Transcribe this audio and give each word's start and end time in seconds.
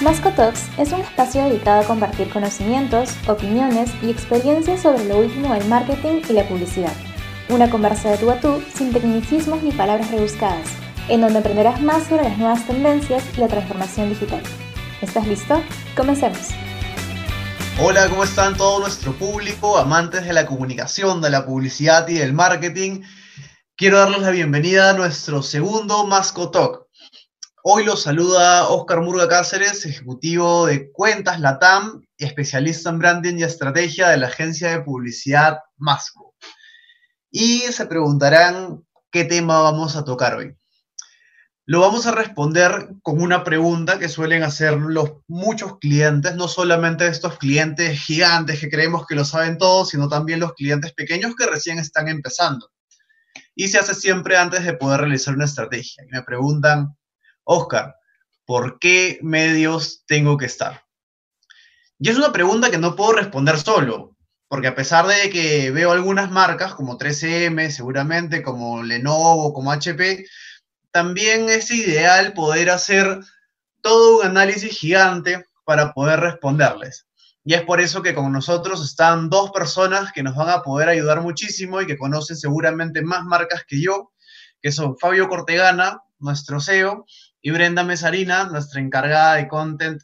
Masco 0.00 0.30
Talks 0.30 0.62
es 0.78 0.92
un 0.92 1.00
espacio 1.02 1.44
dedicado 1.44 1.82
a 1.82 1.84
compartir 1.84 2.30
conocimientos, 2.30 3.10
opiniones 3.26 3.90
y 4.02 4.08
experiencias 4.08 4.80
sobre 4.80 5.04
lo 5.04 5.18
último 5.18 5.52
del 5.52 5.66
marketing 5.66 6.22
y 6.26 6.32
la 6.32 6.48
publicidad. 6.48 6.94
Una 7.50 7.68
conversa 7.68 8.10
de 8.10 8.16
tú 8.16 8.30
a 8.30 8.40
tú 8.40 8.62
sin 8.74 8.94
tecnicismos 8.94 9.62
ni 9.62 9.72
palabras 9.72 10.10
rebuscadas, 10.10 10.66
en 11.10 11.20
donde 11.20 11.40
aprenderás 11.40 11.82
más 11.82 12.04
sobre 12.04 12.22
las 12.22 12.38
nuevas 12.38 12.66
tendencias 12.66 13.22
y 13.36 13.40
la 13.40 13.48
transformación 13.48 14.08
digital. 14.08 14.42
¿Estás 15.02 15.26
listo? 15.26 15.62
Comencemos. 15.94 16.48
Hola, 17.82 18.08
¿cómo 18.08 18.24
están 18.24 18.56
todo 18.56 18.80
nuestro 18.80 19.12
público, 19.12 19.76
amantes 19.76 20.24
de 20.24 20.32
la 20.32 20.46
comunicación, 20.46 21.20
de 21.20 21.28
la 21.28 21.44
publicidad 21.44 22.08
y 22.08 22.14
del 22.14 22.32
marketing? 22.32 23.02
Quiero 23.76 23.98
darles 23.98 24.22
la 24.22 24.30
bienvenida 24.30 24.90
a 24.90 24.92
nuestro 24.94 25.42
segundo 25.42 26.06
Masco 26.06 26.50
Talk. 26.50 26.89
Hoy 27.62 27.84
los 27.84 28.04
saluda 28.04 28.68
Oscar 28.68 29.02
Murga 29.02 29.28
Cáceres, 29.28 29.84
ejecutivo 29.84 30.64
de 30.64 30.90
Cuentas 30.92 31.40
Latam 31.40 32.02
especialista 32.16 32.88
en 32.88 32.98
branding 32.98 33.36
y 33.36 33.42
estrategia 33.42 34.08
de 34.08 34.16
la 34.16 34.28
agencia 34.28 34.70
de 34.70 34.80
publicidad 34.80 35.58
Masco. 35.76 36.34
Y 37.30 37.58
se 37.58 37.84
preguntarán 37.84 38.82
qué 39.10 39.24
tema 39.24 39.60
vamos 39.60 39.94
a 39.94 40.04
tocar 40.04 40.36
hoy. 40.36 40.56
Lo 41.66 41.80
vamos 41.80 42.06
a 42.06 42.12
responder 42.12 42.94
con 43.02 43.20
una 43.20 43.44
pregunta 43.44 43.98
que 43.98 44.08
suelen 44.08 44.42
hacer 44.42 44.78
los 44.78 45.10
muchos 45.28 45.78
clientes, 45.80 46.36
no 46.36 46.48
solamente 46.48 47.06
estos 47.08 47.36
clientes 47.36 48.00
gigantes 48.00 48.58
que 48.58 48.70
creemos 48.70 49.06
que 49.06 49.14
lo 49.14 49.26
saben 49.26 49.58
todo, 49.58 49.84
sino 49.84 50.08
también 50.08 50.40
los 50.40 50.54
clientes 50.54 50.94
pequeños 50.94 51.36
que 51.36 51.44
recién 51.44 51.78
están 51.78 52.08
empezando. 52.08 52.70
Y 53.54 53.68
se 53.68 53.78
hace 53.78 53.94
siempre 53.94 54.38
antes 54.38 54.64
de 54.64 54.72
poder 54.72 55.00
realizar 55.00 55.34
una 55.34 55.44
estrategia. 55.44 56.04
Y 56.04 56.10
me 56.10 56.22
preguntan, 56.22 56.96
Oscar, 57.52 57.96
¿por 58.46 58.78
qué 58.78 59.18
medios 59.22 60.04
tengo 60.06 60.36
que 60.36 60.46
estar? 60.46 60.84
Y 61.98 62.08
es 62.08 62.16
una 62.16 62.30
pregunta 62.30 62.70
que 62.70 62.78
no 62.78 62.94
puedo 62.94 63.10
responder 63.10 63.58
solo, 63.58 64.16
porque 64.46 64.68
a 64.68 64.76
pesar 64.76 65.08
de 65.08 65.30
que 65.30 65.72
veo 65.72 65.90
algunas 65.90 66.30
marcas 66.30 66.74
como 66.74 66.96
3M, 66.96 67.70
seguramente 67.70 68.44
como 68.44 68.84
Lenovo, 68.84 69.52
como 69.52 69.72
HP, 69.72 70.26
también 70.92 71.48
es 71.48 71.72
ideal 71.72 72.34
poder 72.34 72.70
hacer 72.70 73.18
todo 73.82 74.20
un 74.20 74.26
análisis 74.26 74.78
gigante 74.78 75.44
para 75.64 75.92
poder 75.92 76.20
responderles. 76.20 77.08
Y 77.42 77.54
es 77.54 77.62
por 77.62 77.80
eso 77.80 78.00
que 78.00 78.14
con 78.14 78.30
nosotros 78.30 78.84
están 78.84 79.28
dos 79.28 79.50
personas 79.50 80.12
que 80.12 80.22
nos 80.22 80.36
van 80.36 80.50
a 80.50 80.62
poder 80.62 80.88
ayudar 80.88 81.20
muchísimo 81.20 81.80
y 81.80 81.86
que 81.88 81.98
conocen 81.98 82.36
seguramente 82.36 83.02
más 83.02 83.24
marcas 83.24 83.64
que 83.66 83.82
yo, 83.82 84.12
que 84.62 84.70
son 84.70 84.96
Fabio 84.96 85.28
Cortegana, 85.28 86.00
nuestro 86.20 86.60
CEO, 86.60 87.06
y 87.42 87.50
Brenda 87.50 87.84
Mesarina, 87.84 88.44
nuestra 88.44 88.80
encargada 88.80 89.36
de 89.36 89.48
Content 89.48 90.02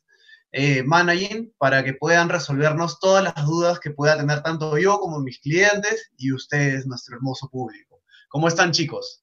eh, 0.52 0.82
Managing, 0.82 1.52
para 1.58 1.84
que 1.84 1.92
puedan 1.92 2.28
resolvernos 2.28 2.98
todas 2.98 3.22
las 3.24 3.46
dudas 3.46 3.78
que 3.78 3.90
pueda 3.90 4.16
tener 4.16 4.42
tanto 4.42 4.78
yo 4.78 4.98
como 4.98 5.20
mis 5.20 5.38
clientes 5.40 6.10
y 6.16 6.32
ustedes, 6.32 6.86
nuestro 6.86 7.16
hermoso 7.16 7.48
público. 7.50 8.00
¿Cómo 8.28 8.48
están 8.48 8.72
chicos? 8.72 9.22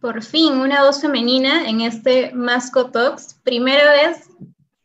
Por 0.00 0.22
fin, 0.22 0.54
una 0.54 0.82
voz 0.82 1.00
femenina 1.00 1.68
en 1.68 1.82
este 1.82 2.32
Masco 2.32 2.90
Talks. 2.90 3.34
Primera 3.44 3.92
vez 3.92 4.30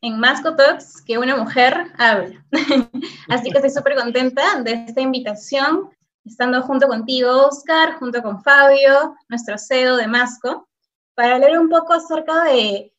en 0.01 0.19
Masco 0.19 0.55
Talks 0.55 1.01
que 1.01 1.17
una 1.17 1.37
mujer 1.37 1.91
habla. 1.97 2.45
Así 3.29 3.49
que 3.49 3.57
estoy 3.57 3.71
súper 3.71 3.95
contenta 3.95 4.61
de 4.61 4.73
esta 4.87 5.01
invitación, 5.01 5.89
estando 6.25 6.61
junto 6.61 6.87
contigo, 6.87 7.47
Oscar, 7.47 7.95
junto 7.97 8.21
con 8.21 8.43
Fabio, 8.43 9.15
nuestro 9.29 9.57
CEO 9.57 9.95
de 9.95 10.07
Masco 10.07 10.67
para 11.15 11.35
hablar 11.35 11.57
un 11.57 11.69
poco 11.69 11.93
acerca 11.93 12.43
de 12.43 12.93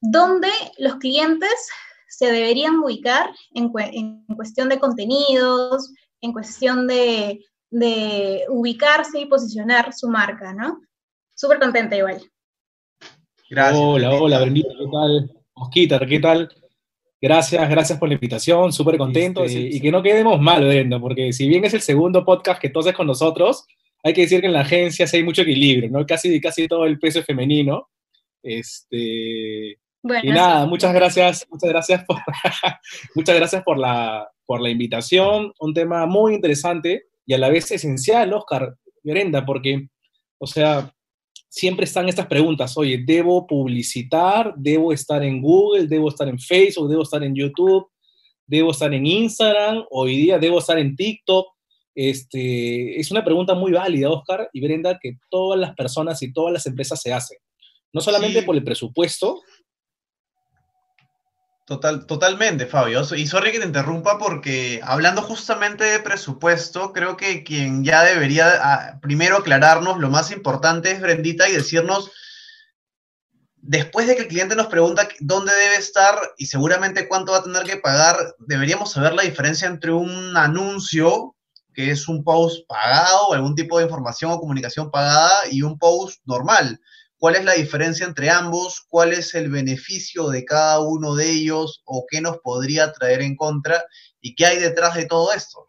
dónde 0.00 0.48
los 0.78 0.96
clientes 0.96 1.68
se 2.08 2.26
deberían 2.26 2.78
ubicar 2.78 3.30
en, 3.54 3.70
cuestión 4.34 4.68
de 4.68 4.78
contenidos, 4.78 5.92
en 6.20 6.32
cuestión 6.32 6.86
de, 6.86 7.40
ubicarse 8.48 9.20
y 9.20 9.26
posicionar 9.26 9.92
su 9.92 10.08
marca, 10.08 10.52
¿no? 10.52 10.80
Súper 11.34 11.58
contenta 11.58 11.96
igual. 11.96 12.20
Gracias. 13.48 13.80
Hola, 13.80 14.14
hola, 14.14 14.40
Brendita, 14.40 14.68
¿qué 14.70 14.86
tal? 14.90 15.32
Mosquita, 15.54 16.06
¿qué 16.06 16.20
tal? 16.20 16.48
Gracias, 17.20 17.68
gracias 17.68 17.98
por 17.98 18.08
la 18.08 18.14
invitación, 18.14 18.72
súper 18.72 18.96
contentos 18.96 19.46
este, 19.46 19.76
y, 19.76 19.80
que 19.80 19.92
no 19.92 20.02
quedemos 20.02 20.40
mal, 20.40 20.64
Brenda, 20.64 20.98
porque 20.98 21.32
si 21.32 21.46
bien 21.48 21.64
es 21.64 21.74
el 21.74 21.82
segundo 21.82 22.24
podcast 22.24 22.60
que 22.60 22.70
tú 22.70 22.80
haces 22.80 22.94
con 22.94 23.06
nosotros, 23.06 23.66
hay 24.02 24.12
que 24.12 24.22
decir 24.22 24.40
que 24.40 24.46
en 24.46 24.52
la 24.52 24.60
agencia 24.60 25.06
sí 25.06 25.18
hay 25.18 25.22
mucho 25.22 25.42
equilibrio, 25.42 25.90
¿no? 25.90 26.06
Casi, 26.06 26.40
casi 26.40 26.66
todo 26.66 26.86
el 26.86 26.98
peso 26.98 27.20
es 27.20 27.26
femenino. 27.26 27.88
Este, 28.42 29.78
y 30.22 30.30
nada, 30.30 30.64
muchas 30.66 30.94
gracias, 30.94 31.46
muchas 31.50 31.68
gracias 31.68 32.04
por, 32.04 32.16
muchas 33.14 33.36
gracias 33.36 33.62
por 33.62 33.78
la, 33.78 34.28
por 34.46 34.60
la 34.60 34.70
invitación. 34.70 35.52
Un 35.60 35.74
tema 35.74 36.06
muy 36.06 36.34
interesante 36.34 37.04
y 37.26 37.34
a 37.34 37.38
la 37.38 37.50
vez 37.50 37.70
esencial, 37.70 38.32
Oscar 38.32 38.76
Merenda, 39.02 39.44
porque, 39.44 39.88
o 40.38 40.46
sea, 40.46 40.92
siempre 41.48 41.84
están 41.84 42.08
estas 42.08 42.26
preguntas, 42.26 42.76
oye, 42.78 43.02
¿debo 43.04 43.46
publicitar? 43.46 44.54
¿Debo 44.56 44.92
estar 44.92 45.22
en 45.22 45.42
Google? 45.42 45.86
¿Debo 45.86 46.08
estar 46.08 46.28
en 46.28 46.38
Facebook? 46.38 46.88
¿Debo 46.88 47.02
estar 47.02 47.22
en 47.22 47.34
YouTube? 47.34 47.86
¿Debo 48.46 48.70
estar 48.70 48.92
en 48.94 49.04
Instagram? 49.04 49.84
Hoy 49.90 50.16
día 50.16 50.38
debo 50.38 50.58
estar 50.58 50.78
en 50.78 50.96
TikTok. 50.96 51.46
Este, 51.94 53.00
es 53.00 53.10
una 53.10 53.24
pregunta 53.24 53.54
muy 53.54 53.72
válida, 53.72 54.10
Oscar 54.10 54.48
y 54.52 54.60
Brenda, 54.60 54.98
que 55.00 55.18
todas 55.28 55.58
las 55.58 55.74
personas 55.74 56.22
y 56.22 56.32
todas 56.32 56.52
las 56.52 56.66
empresas 56.66 57.00
se 57.00 57.12
hacen. 57.12 57.38
No 57.92 58.00
solamente 58.00 58.42
por 58.42 58.54
el 58.54 58.64
presupuesto. 58.64 59.42
Total, 61.66 62.06
totalmente, 62.06 62.66
Fabio. 62.66 63.02
Y 63.16 63.26
sorry 63.26 63.52
que 63.52 63.60
te 63.60 63.66
interrumpa 63.66 64.18
porque 64.18 64.80
hablando 64.82 65.22
justamente 65.22 65.84
de 65.84 66.00
presupuesto, 66.00 66.92
creo 66.92 67.16
que 67.16 67.44
quien 67.44 67.84
ya 67.84 68.02
debería 68.02 68.50
ah, 68.60 68.98
primero 69.00 69.36
aclararnos 69.36 69.98
lo 69.98 70.10
más 70.10 70.32
importante 70.32 70.90
es 70.90 71.00
Brendita 71.00 71.48
y 71.48 71.52
decirnos, 71.52 72.10
después 73.56 74.06
de 74.06 74.16
que 74.16 74.22
el 74.22 74.28
cliente 74.28 74.56
nos 74.56 74.66
pregunta 74.66 75.08
dónde 75.20 75.52
debe 75.54 75.76
estar 75.76 76.16
y 76.38 76.46
seguramente 76.46 77.06
cuánto 77.06 77.32
va 77.32 77.38
a 77.38 77.44
tener 77.44 77.62
que 77.64 77.76
pagar, 77.76 78.16
deberíamos 78.38 78.90
saber 78.90 79.14
la 79.14 79.22
diferencia 79.22 79.68
entre 79.68 79.92
un 79.92 80.36
anuncio 80.36 81.36
que 81.80 81.90
es 81.90 82.08
un 82.08 82.22
post 82.22 82.66
pagado 82.68 83.32
algún 83.32 83.54
tipo 83.54 83.78
de 83.78 83.84
información 83.84 84.30
o 84.30 84.38
comunicación 84.38 84.90
pagada 84.90 85.32
y 85.50 85.62
un 85.62 85.78
post 85.78 86.20
normal. 86.26 86.78
¿Cuál 87.16 87.36
es 87.36 87.44
la 87.44 87.54
diferencia 87.54 88.04
entre 88.04 88.28
ambos? 88.28 88.84
¿Cuál 88.86 89.12
es 89.14 89.34
el 89.34 89.50
beneficio 89.50 90.28
de 90.28 90.44
cada 90.44 90.80
uno 90.80 91.14
de 91.14 91.30
ellos 91.30 91.82
o 91.86 92.04
qué 92.10 92.20
nos 92.20 92.38
podría 92.38 92.92
traer 92.92 93.22
en 93.22 93.34
contra? 93.34 93.82
¿Y 94.20 94.34
qué 94.34 94.44
hay 94.44 94.58
detrás 94.58 94.94
de 94.94 95.06
todo 95.06 95.32
esto? 95.32 95.64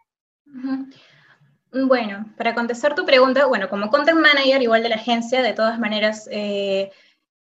Bueno, 1.71 2.25
para 2.37 2.53
contestar 2.53 2.93
tu 2.93 3.05
pregunta, 3.05 3.45
bueno, 3.45 3.69
como 3.69 3.89
content 3.89 4.19
manager 4.19 4.61
igual 4.61 4.83
de 4.83 4.89
la 4.89 4.95
agencia, 4.95 5.41
de 5.41 5.53
todas 5.53 5.79
maneras, 5.79 6.27
eh, 6.29 6.91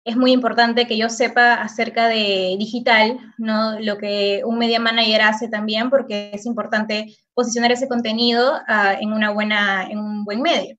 es 0.07 0.15
muy 0.15 0.31
importante 0.31 0.87
que 0.87 0.97
yo 0.97 1.09
sepa 1.09 1.55
acerca 1.55 2.07
de 2.07 2.55
digital, 2.57 3.19
¿no? 3.37 3.77
Lo 3.81 3.97
que 3.97 4.41
un 4.45 4.57
media 4.57 4.79
manager 4.79 5.21
hace 5.21 5.49
también, 5.49 5.89
porque 5.89 6.31
es 6.33 6.45
importante 6.45 7.13
posicionar 7.33 7.73
ese 7.73 7.89
contenido 7.89 8.53
ah, 8.69 8.95
en, 8.97 9.11
una 9.11 9.31
buena, 9.31 9.85
en 9.91 9.99
un 9.99 10.23
buen 10.23 10.41
medio, 10.41 10.77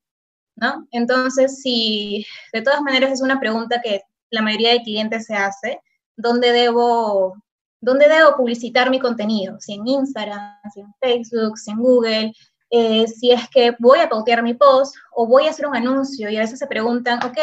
¿no? 0.57 0.89
Entonces, 0.93 1.61
si 1.61 2.25
de 2.55 2.63
todas 2.63 2.81
maneras 2.81 3.13
es 3.13 3.21
una 3.21 3.39
pregunta 3.39 3.83
que 3.85 4.01
la 4.31 4.41
mayoría 4.41 4.73
de 4.73 4.83
clientes 4.83 5.27
se 5.27 5.35
hace, 5.35 5.79
¿dónde 6.17 6.51
debo, 6.53 7.37
dónde 7.83 8.09
debo 8.09 8.35
publicitar 8.35 8.89
mi 8.89 8.99
contenido? 8.99 9.61
Si 9.61 9.75
en 9.75 9.87
Instagram, 9.87 10.57
si 10.73 10.81
en 10.81 10.95
Facebook, 11.03 11.59
si 11.59 11.71
en 11.71 11.77
Google, 11.77 12.33
eh, 12.71 13.07
si 13.07 13.31
es 13.31 13.47
que 13.51 13.77
voy 13.79 13.99
a 13.99 14.09
pautear 14.09 14.43
mi 14.43 14.55
post 14.55 14.97
o 15.15 15.27
voy 15.27 15.47
a 15.47 15.51
hacer 15.51 15.67
un 15.67 15.77
anuncio 15.77 16.31
y 16.31 16.39
a 16.39 16.41
veces 16.41 16.59
se 16.59 16.67
preguntan, 16.67 17.23
ok, 17.23 17.39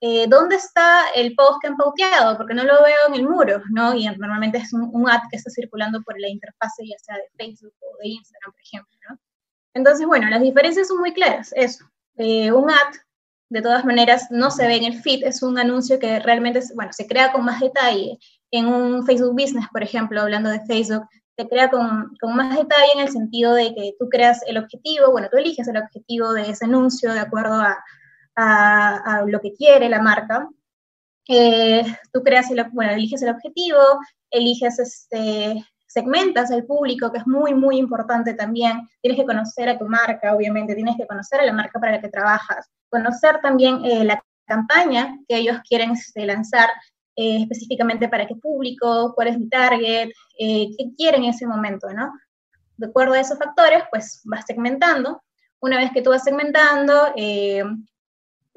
eh, 0.00 0.26
¿dónde 0.28 0.56
está 0.56 1.08
el 1.14 1.34
post 1.34 1.58
que 1.60 1.68
han 1.68 1.76
pauteado? 1.76 2.36
Porque 2.36 2.54
no 2.54 2.64
lo 2.64 2.82
veo 2.82 2.96
en 3.08 3.14
el 3.14 3.28
muro, 3.28 3.62
¿no? 3.70 3.94
Y 3.94 4.06
normalmente 4.06 4.58
es 4.58 4.72
un, 4.72 5.08
ad 5.08 5.22
que 5.30 5.36
está 5.36 5.50
circulando 5.50 6.02
por 6.02 6.20
la 6.20 6.28
interfase, 6.28 6.86
ya 6.86 6.98
sea 6.98 7.16
de 7.16 7.28
Facebook 7.36 7.72
o 7.80 7.96
de 8.02 8.08
Instagram, 8.08 8.52
por 8.52 8.60
ejemplo, 8.60 8.98
¿no? 9.08 9.18
Entonces, 9.74 10.06
bueno, 10.06 10.28
las 10.28 10.42
diferencias 10.42 10.88
son 10.88 10.98
muy 10.98 11.12
claras. 11.12 11.52
Eso, 11.56 11.84
eh, 12.16 12.52
un 12.52 12.70
ad, 12.70 12.94
de 13.48 13.62
todas 13.62 13.84
maneras, 13.84 14.26
no 14.30 14.50
se 14.50 14.66
ve 14.66 14.76
en 14.76 14.84
el 14.84 15.00
feed, 15.00 15.24
es 15.24 15.42
un 15.42 15.58
anuncio 15.58 15.98
que 15.98 16.18
realmente, 16.20 16.60
bueno, 16.74 16.92
se 16.92 17.06
crea 17.06 17.32
con 17.32 17.44
más 17.44 17.60
detalle. 17.60 18.18
En 18.50 18.66
un 18.66 19.06
Facebook 19.06 19.32
Business, 19.32 19.66
por 19.72 19.82
ejemplo, 19.82 20.20
hablando 20.20 20.50
de 20.50 20.60
Facebook, 20.66 21.06
se 21.38 21.48
crea 21.48 21.70
con, 21.70 22.14
con, 22.20 22.36
más 22.36 22.56
detalle 22.56 22.92
en 22.94 23.00
el 23.00 23.08
sentido 23.08 23.54
de 23.54 23.74
que 23.74 23.94
tú 23.98 24.08
creas 24.08 24.40
el 24.46 24.58
objetivo, 24.58 25.10
bueno, 25.10 25.28
tú 25.30 25.38
eliges 25.38 25.68
el 25.68 25.76
objetivo 25.76 26.32
de 26.32 26.50
ese 26.50 26.64
anuncio 26.64 27.12
de 27.12 27.20
acuerdo 27.20 27.54
a, 27.54 27.76
a, 28.36 29.24
lo 29.26 29.40
que 29.40 29.54
quiere 29.54 29.88
la 29.88 30.02
marca. 30.02 30.48
Eh, 31.28 31.82
tú 32.12 32.22
creas, 32.22 32.50
el, 32.50 32.64
bueno, 32.72 32.92
eliges 32.92 33.22
el 33.22 33.30
objetivo, 33.30 33.80
eliges, 34.30 34.78
este, 34.78 35.64
segmentas 35.96 36.50
al 36.50 36.64
público, 36.64 37.10
que 37.10 37.18
es 37.18 37.26
muy, 37.26 37.54
muy 37.54 37.78
importante 37.78 38.34
también. 38.34 38.86
Tienes 39.00 39.18
que 39.18 39.26
conocer 39.26 39.68
a 39.70 39.78
tu 39.78 39.86
marca, 39.86 40.34
obviamente, 40.34 40.74
tienes 40.74 40.96
que 40.96 41.06
conocer 41.06 41.40
a 41.40 41.46
la 41.46 41.52
marca 41.52 41.80
para 41.80 41.92
la 41.92 42.00
que 42.00 42.08
trabajas, 42.08 42.68
conocer 42.90 43.40
también 43.40 43.82
eh, 43.84 44.04
la 44.04 44.22
campaña 44.46 45.18
que 45.26 45.38
ellos 45.38 45.56
quieren 45.66 45.92
este, 45.92 46.26
lanzar 46.26 46.68
eh, 47.16 47.38
específicamente 47.40 48.08
para 48.08 48.26
qué 48.26 48.36
público, 48.36 49.14
cuál 49.14 49.28
es 49.28 49.38
mi 49.38 49.48
target, 49.48 50.10
eh, 50.38 50.68
qué 50.76 50.84
quiere 50.96 51.16
en 51.16 51.24
ese 51.24 51.46
momento, 51.46 51.88
¿no? 51.94 52.12
De 52.76 52.88
acuerdo 52.88 53.14
a 53.14 53.20
esos 53.20 53.38
factores, 53.38 53.82
pues 53.90 54.20
vas 54.24 54.44
segmentando. 54.46 55.22
Una 55.60 55.78
vez 55.78 55.90
que 55.92 56.02
tú 56.02 56.10
vas 56.10 56.24
segmentando, 56.24 57.14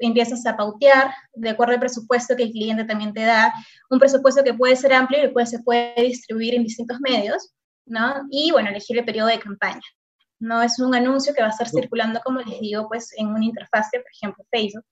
empiezas 0.00 0.44
a 0.46 0.56
pautear 0.56 1.12
de 1.34 1.50
acuerdo 1.50 1.74
al 1.74 1.80
presupuesto 1.80 2.34
que 2.36 2.44
el 2.44 2.50
cliente 2.50 2.84
también 2.84 3.12
te 3.12 3.22
da, 3.22 3.52
un 3.90 3.98
presupuesto 3.98 4.42
que 4.42 4.54
puede 4.54 4.76
ser 4.76 4.92
amplio 4.92 5.24
y 5.24 5.28
pues 5.28 5.50
se 5.50 5.60
puede 5.60 5.94
distribuir 5.96 6.54
en 6.54 6.64
distintos 6.64 6.98
medios, 7.00 7.52
¿no? 7.86 8.26
Y 8.30 8.50
bueno, 8.50 8.70
elegir 8.70 8.98
el 8.98 9.04
periodo 9.04 9.28
de 9.28 9.38
campaña. 9.38 9.82
No 10.38 10.62
es 10.62 10.78
un 10.78 10.94
anuncio 10.94 11.34
que 11.34 11.42
va 11.42 11.48
a 11.48 11.50
estar 11.50 11.68
circulando, 11.68 12.20
como 12.24 12.40
les 12.40 12.60
digo, 12.60 12.88
pues 12.88 13.12
en 13.16 13.28
una 13.28 13.44
interfaz, 13.44 13.88
por 13.92 14.02
ejemplo, 14.12 14.44
Facebook. 14.50 14.84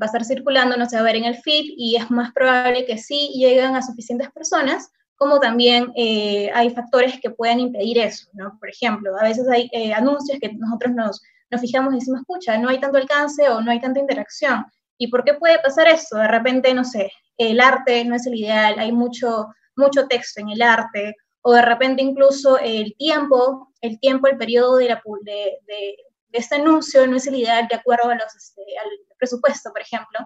Va 0.00 0.04
a 0.04 0.06
estar 0.06 0.24
circulando, 0.24 0.76
no 0.76 0.86
se 0.86 0.96
va 0.96 1.02
a 1.02 1.04
ver 1.04 1.16
en 1.16 1.24
el 1.24 1.36
feed 1.36 1.64
y 1.76 1.96
es 1.96 2.10
más 2.10 2.32
probable 2.32 2.84
que 2.84 2.98
sí 2.98 3.30
lleguen 3.34 3.76
a 3.76 3.82
suficientes 3.82 4.30
personas, 4.32 4.90
como 5.16 5.40
también 5.40 5.92
eh, 5.96 6.50
hay 6.52 6.70
factores 6.70 7.18
que 7.20 7.30
pueden 7.30 7.60
impedir 7.60 7.98
eso, 7.98 8.28
¿no? 8.34 8.58
Por 8.58 8.68
ejemplo, 8.68 9.16
a 9.18 9.22
veces 9.22 9.48
hay 9.48 9.70
eh, 9.72 9.94
anuncios 9.94 10.38
que 10.40 10.52
nosotros 10.52 10.94
nos 10.94 11.22
nos 11.50 11.60
fijamos 11.60 11.92
y 11.94 11.98
decimos, 11.98 12.20
escucha, 12.20 12.58
no 12.58 12.68
hay 12.68 12.80
tanto 12.80 12.98
alcance 12.98 13.48
o 13.48 13.60
no 13.60 13.70
hay 13.70 13.80
tanta 13.80 14.00
interacción. 14.00 14.64
¿Y 14.98 15.08
por 15.08 15.24
qué 15.24 15.34
puede 15.34 15.58
pasar 15.58 15.88
eso? 15.88 16.16
De 16.16 16.28
repente, 16.28 16.72
no 16.74 16.84
sé, 16.84 17.10
el 17.36 17.60
arte 17.60 18.04
no 18.04 18.16
es 18.16 18.26
el 18.26 18.34
ideal, 18.34 18.78
hay 18.78 18.92
mucho, 18.92 19.46
mucho 19.76 20.06
texto 20.06 20.40
en 20.40 20.50
el 20.50 20.62
arte, 20.62 21.14
o 21.42 21.52
de 21.52 21.62
repente 21.62 22.02
incluso 22.02 22.58
el 22.58 22.94
tiempo, 22.96 23.72
el 23.80 24.00
tiempo, 24.00 24.26
el 24.26 24.36
periodo 24.36 24.78
de, 24.78 24.88
la, 24.88 25.02
de, 25.22 25.58
de, 25.66 25.96
este 26.32 26.56
anuncio 26.56 27.06
no 27.06 27.16
es 27.16 27.26
el 27.26 27.36
ideal 27.36 27.68
de 27.68 27.76
acuerdo 27.76 28.10
este, 28.10 28.62
al 28.82 28.88
presupuesto, 29.16 29.70
por 29.70 29.80
ejemplo. 29.80 30.18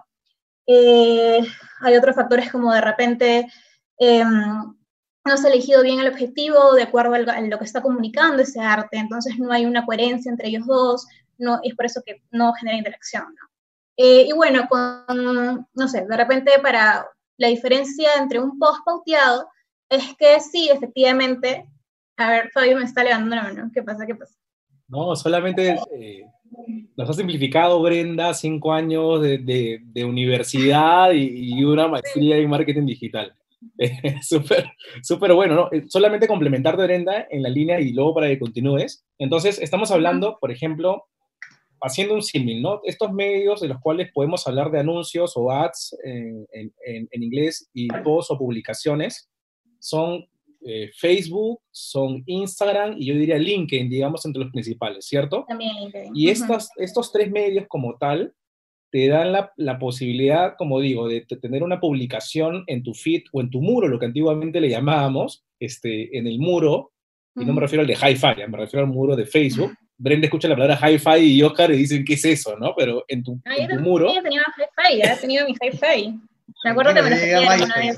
Eh, 0.65 1.41
hay 1.81 1.95
otros 1.95 2.15
factores 2.15 2.51
como 2.51 2.73
de 2.73 2.81
repente 2.81 3.51
eh, 3.99 4.23
no 5.25 5.37
se 5.37 5.47
ha 5.47 5.51
elegido 5.51 5.83
bien 5.83 5.99
el 5.99 6.07
objetivo 6.07 6.73
de 6.73 6.83
acuerdo 6.83 7.15
a 7.31 7.41
lo 7.41 7.57
que 7.57 7.65
está 7.65 7.81
comunicando 7.81 8.41
ese 8.41 8.59
arte, 8.59 8.97
entonces 8.97 9.37
no 9.37 9.51
hay 9.51 9.65
una 9.65 9.85
coherencia 9.85 10.31
entre 10.31 10.49
ellos 10.49 10.65
dos, 10.65 11.05
no, 11.37 11.59
es 11.63 11.75
por 11.75 11.85
eso 11.85 12.01
que 12.05 12.21
no 12.31 12.53
genera 12.53 12.77
interacción. 12.77 13.23
¿no? 13.23 13.47
Eh, 13.97 14.25
y 14.27 14.33
bueno, 14.33 14.67
con, 14.69 15.67
no 15.73 15.87
sé, 15.87 16.05
de 16.05 16.17
repente 16.17 16.51
para 16.61 17.07
la 17.37 17.47
diferencia 17.47 18.09
entre 18.19 18.39
un 18.39 18.57
post 18.57 18.79
pauteado 18.85 19.47
es 19.89 20.15
que 20.17 20.39
sí, 20.39 20.69
efectivamente, 20.71 21.65
a 22.17 22.29
ver, 22.29 22.49
Fabio 22.51 22.77
me 22.77 22.85
está 22.85 23.03
levantando 23.03 23.35
la 23.35 23.43
mano, 23.43 23.71
¿qué 23.73 23.83
pasa? 23.83 24.05
¿Qué 24.05 24.15
pasa? 24.15 24.35
No, 24.87 25.15
solamente 25.15 25.77
eh, 25.93 26.25
nos 26.95 27.09
ha 27.09 27.13
simplificado 27.13 27.81
Brenda 27.81 28.33
cinco 28.33 28.73
años 28.73 29.21
de, 29.21 29.79
de, 29.83 30.05
universidad 30.05 31.11
y, 31.11 31.59
y, 31.59 31.63
una 31.63 31.87
maestría 31.87 32.37
en 32.37 32.49
marketing 32.49 32.85
digital. 32.85 33.35
súper, 34.21 34.65
súper 35.03 35.33
bueno, 35.33 35.55
¿no? 35.55 35.69
Eh, 35.71 35.83
solamente 35.87 36.27
complementar 36.27 36.77
de 36.77 36.85
Brenda 36.85 37.27
en 37.29 37.43
la 37.43 37.49
línea 37.49 37.79
y 37.79 37.93
luego 37.93 38.15
para 38.15 38.27
que 38.27 38.39
continúes. 38.39 39.05
Entonces, 39.17 39.59
estamos 39.59 39.91
hablando, 39.91 40.37
por 40.39 40.51
ejemplo, 40.51 41.05
haciendo 41.81 42.13
un 42.13 42.21
símil, 42.21 42.61
¿no? 42.61 42.81
Estos 42.83 43.11
medios 43.11 43.61
de 43.61 43.67
los 43.67 43.79
cuales 43.79 44.11
podemos 44.13 44.45
hablar 44.47 44.71
de 44.71 44.79
anuncios 44.79 45.33
o 45.35 45.51
ads 45.51 45.97
en, 46.03 46.45
en, 46.53 47.07
en 47.11 47.23
inglés 47.23 47.69
y 47.73 47.87
posts 48.03 48.31
o 48.31 48.37
publicaciones 48.37 49.29
son 49.79 50.25
eh, 50.63 50.91
Facebook, 50.95 51.59
son 51.71 52.21
Instagram 52.27 52.95
y 52.97 53.07
yo 53.07 53.15
diría 53.15 53.37
LinkedIn, 53.37 53.89
digamos, 53.89 54.23
entre 54.25 54.43
los 54.43 54.51
principales, 54.51 55.05
¿cierto? 55.07 55.43
También 55.47 55.75
LinkedIn. 55.75 56.15
Y 56.15 56.29
estas, 56.29 56.69
estos 56.77 57.11
tres 57.11 57.31
medios 57.31 57.65
como 57.67 57.97
tal 57.97 58.33
te 58.91 59.07
dan 59.07 59.31
la, 59.31 59.51
la, 59.55 59.79
posibilidad, 59.79 60.55
como 60.57 60.79
digo, 60.79 61.07
de, 61.07 61.21
tener 61.21 61.63
una 61.63 61.79
publicación 61.79 62.63
en 62.67 62.83
tu 62.83 62.93
feed 62.93 63.23
o 63.31 63.41
en 63.41 63.49
tu 63.49 63.61
muro, 63.61 63.87
lo 63.87 63.97
que 63.97 64.05
antiguamente 64.05 64.59
le 64.59 64.69
llamábamos, 64.69 65.43
este, 65.59 66.17
en 66.17 66.27
el 66.27 66.39
muro, 66.39 66.91
y 67.35 67.45
no 67.45 67.53
me 67.53 67.61
refiero 67.61 67.81
al 67.81 67.87
de 67.87 67.93
hi-fi, 67.93 68.47
me 68.49 68.57
refiero 68.57 68.85
al 68.85 68.91
muro 68.91 69.15
de 69.15 69.25
Facebook. 69.25 69.73
Brenda 69.97 70.25
escucha 70.25 70.49
la 70.49 70.55
palabra 70.55 70.89
hi-fi 70.89 71.19
y 71.19 71.41
Oscar 71.43 71.71
y 71.71 71.77
dicen, 71.77 72.03
¿qué 72.03 72.15
es 72.15 72.25
eso? 72.25 72.57
¿no? 72.57 72.73
Pero 72.75 73.05
en 73.07 73.23
tu, 73.23 73.39
ah, 73.45 73.55
en 73.57 73.69
tu 73.69 73.79
muro... 73.81 74.13
Yo 74.13 74.21
tenía 74.21 74.41
hi-fi, 74.41 74.97
ya 74.97 75.13
he 75.13 75.17
tenido 75.17 75.45
mi 75.45 75.53
hi-fi. 75.53 76.19
Me 76.65 76.71
acuerdo 76.71 76.93
que 76.93 77.01
me 77.01 77.09
lo 77.09 77.15
hackearon 77.15 77.63
una 77.63 77.75
vez. 77.77 77.97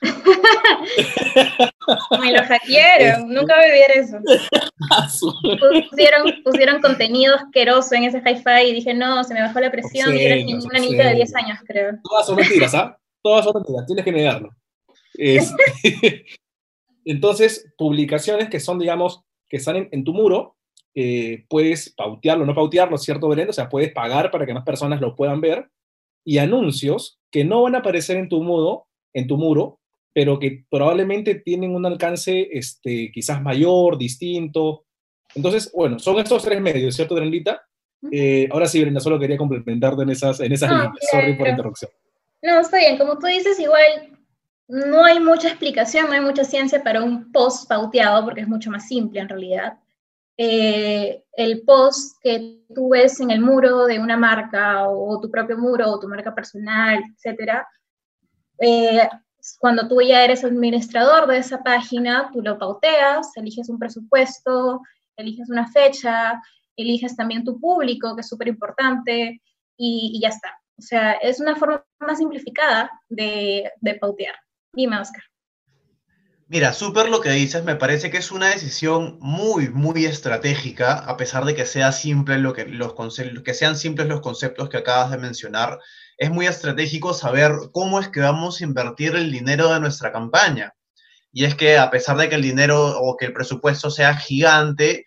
me 2.20 2.32
lo 2.32 2.42
hackearon, 2.44 3.28
nunca 3.28 3.56
voy 3.56 3.64
a 3.64 3.68
olvidar 3.68 3.90
eso. 3.96 4.18
pusieron, 5.90 6.42
pusieron 6.42 6.80
contenido 6.80 7.34
asqueroso 7.34 7.94
en 7.94 8.04
ese 8.04 8.18
hi-fi 8.18 8.68
y 8.68 8.74
dije, 8.74 8.94
no, 8.94 9.22
se 9.24 9.34
me 9.34 9.42
bajó 9.42 9.60
la 9.60 9.70
presión 9.70 10.16
y 10.16 10.22
era 10.22 10.36
una 10.36 10.78
niñita 10.78 11.08
de 11.08 11.16
10 11.16 11.34
años, 11.36 11.58
creo. 11.66 11.98
Todas 12.02 12.26
son 12.26 12.36
mentiras, 12.36 12.74
¿ah? 12.74 12.96
Todas 13.22 13.44
son 13.44 13.52
mentiras, 13.56 13.86
tienes 13.86 14.04
que 14.04 14.12
negarlo. 14.12 14.50
entonces, 17.04 17.70
publicaciones 17.76 18.48
que 18.48 18.60
son, 18.60 18.78
digamos, 18.78 19.22
que 19.48 19.58
están 19.58 19.88
en, 19.90 20.04
tu 20.04 20.14
muro, 20.14 20.56
eh, 20.94 21.44
puedes 21.48 21.92
pautearlo, 21.94 22.46
no 22.46 22.54
pautearlo, 22.54 22.96
¿cierto, 22.96 23.28
Brenda? 23.28 23.50
O 23.50 23.54
sea, 23.54 23.68
puedes 23.68 23.92
pagar 23.92 24.30
para 24.30 24.46
que 24.46 24.54
más 24.54 24.64
personas 24.64 25.00
lo 25.00 25.14
puedan 25.14 25.40
ver. 25.40 25.68
Y 26.24 26.38
anuncios 26.38 27.18
que 27.30 27.44
no 27.44 27.62
van 27.62 27.74
a 27.74 27.78
aparecer 27.78 28.16
en 28.16 28.28
tu 28.28 28.42
muro, 28.42 28.86
en 29.12 29.26
tu 29.26 29.36
muro, 29.36 29.79
pero 30.12 30.38
que 30.38 30.64
probablemente 30.68 31.36
tienen 31.36 31.74
un 31.74 31.86
alcance 31.86 32.48
este, 32.52 33.10
quizás 33.12 33.42
mayor, 33.42 33.96
distinto. 33.96 34.84
Entonces, 35.34 35.70
bueno, 35.74 35.98
son 35.98 36.18
estos 36.18 36.42
tres 36.42 36.60
medios, 36.60 36.96
¿cierto, 36.96 37.14
Brendita? 37.14 37.62
Eh, 38.10 38.48
ahora 38.50 38.66
sí, 38.66 38.80
Brenda, 38.80 39.00
solo 39.00 39.18
quería 39.18 39.36
complementarte 39.36 40.02
en 40.02 40.10
esas, 40.10 40.40
en 40.40 40.52
esas 40.52 40.70
líneas. 40.70 40.92
Sorry 41.10 41.34
por 41.34 41.46
la 41.46 41.50
interrupción. 41.50 41.90
No, 42.42 42.60
está 42.60 42.78
bien. 42.78 42.98
Como 42.98 43.18
tú 43.18 43.26
dices, 43.26 43.58
igual 43.60 44.18
no 44.68 45.04
hay 45.04 45.20
mucha 45.20 45.48
explicación, 45.48 46.06
no 46.06 46.12
hay 46.12 46.20
mucha 46.20 46.44
ciencia 46.44 46.82
para 46.82 47.02
un 47.02 47.30
post 47.32 47.68
pauteado, 47.68 48.24
porque 48.24 48.40
es 48.40 48.48
mucho 48.48 48.70
más 48.70 48.88
simple 48.88 49.20
en 49.20 49.28
realidad. 49.28 49.78
Eh, 50.36 51.22
el 51.32 51.62
post 51.62 52.16
que 52.22 52.62
tú 52.74 52.90
ves 52.90 53.20
en 53.20 53.30
el 53.30 53.40
muro 53.40 53.84
de 53.84 53.98
una 53.98 54.16
marca 54.16 54.88
o, 54.88 55.20
tu 55.20 55.30
propio 55.30 55.58
muro 55.58 55.90
o 55.90 56.00
tu 56.00 56.08
marca 56.08 56.34
personal, 56.34 57.02
etcétera, 57.14 57.66
eh, 58.58 59.06
cuando 59.58 59.88
tú 59.88 60.00
ya 60.00 60.24
eres 60.24 60.44
administrador 60.44 61.26
de 61.26 61.38
esa 61.38 61.62
página, 61.62 62.30
tú 62.32 62.42
lo 62.42 62.58
pauteas, 62.58 63.36
eliges 63.36 63.68
un 63.68 63.78
presupuesto, 63.78 64.80
eliges 65.16 65.50
una 65.50 65.70
fecha, 65.70 66.40
eliges 66.76 67.16
también 67.16 67.44
tu 67.44 67.58
público, 67.60 68.14
que 68.14 68.20
es 68.22 68.28
súper 68.28 68.48
importante, 68.48 69.40
y, 69.76 70.18
ya 70.22 70.28
está. 70.28 70.54
O 70.78 70.82
sea, 70.82 71.12
es 71.12 71.40
una 71.40 71.56
forma 71.56 71.84
más 72.00 72.18
simplificada 72.18 72.90
de, 73.08 73.70
de 73.80 73.94
pautear. 73.94 74.34
Dime, 74.72 74.98
Oscar. 74.98 75.22
Mira, 76.52 76.72
súper 76.72 77.08
lo 77.08 77.20
que 77.20 77.30
dices, 77.30 77.62
me 77.62 77.76
parece 77.76 78.10
que 78.10 78.16
es 78.16 78.32
una 78.32 78.48
decisión 78.48 79.18
muy, 79.20 79.68
muy 79.68 80.04
estratégica, 80.04 80.94
a 80.94 81.16
pesar 81.16 81.44
de 81.44 81.54
que, 81.54 81.64
sea 81.64 81.92
simple 81.92 82.38
lo 82.38 82.52
que, 82.52 82.64
los 82.64 82.94
que 83.44 83.54
sean 83.54 83.76
simples 83.76 84.08
los 84.08 84.20
conceptos 84.20 84.68
que 84.68 84.78
acabas 84.78 85.12
de 85.12 85.18
mencionar 85.18 85.78
es 86.20 86.30
muy 86.30 86.46
estratégico 86.46 87.14
saber 87.14 87.50
cómo 87.72 87.98
es 87.98 88.08
que 88.08 88.20
vamos 88.20 88.60
a 88.60 88.64
invertir 88.64 89.16
el 89.16 89.32
dinero 89.32 89.72
de 89.72 89.80
nuestra 89.80 90.12
campaña. 90.12 90.74
Y 91.32 91.46
es 91.46 91.54
que 91.54 91.78
a 91.78 91.90
pesar 91.90 92.18
de 92.18 92.28
que 92.28 92.34
el 92.34 92.42
dinero 92.42 93.00
o 93.00 93.16
que 93.16 93.24
el 93.24 93.32
presupuesto 93.32 93.90
sea 93.90 94.14
gigante, 94.14 95.06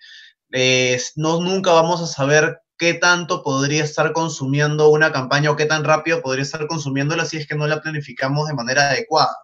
no, 1.16 1.40
nunca 1.40 1.72
vamos 1.72 2.02
a 2.02 2.08
saber 2.08 2.62
qué 2.80 2.96
tanto 2.96 3.44
podría 3.44 3.84
estar 3.84 4.12
consumiendo 4.12 4.90
una 4.90 5.12
campaña 5.12 5.52
o 5.52 5.56
qué 5.56 5.66
tan 5.66 5.84
rápido 5.84 6.24
podría 6.24 6.42
estar 6.42 6.66
consumiéndola 6.66 7.26
si 7.26 7.38
es 7.38 7.46
que 7.48 7.56
no 7.56 7.68
la 7.68 7.80
planificamos 7.80 8.48
de 8.48 8.56
manera 8.56 8.90
adecuada. 8.90 9.38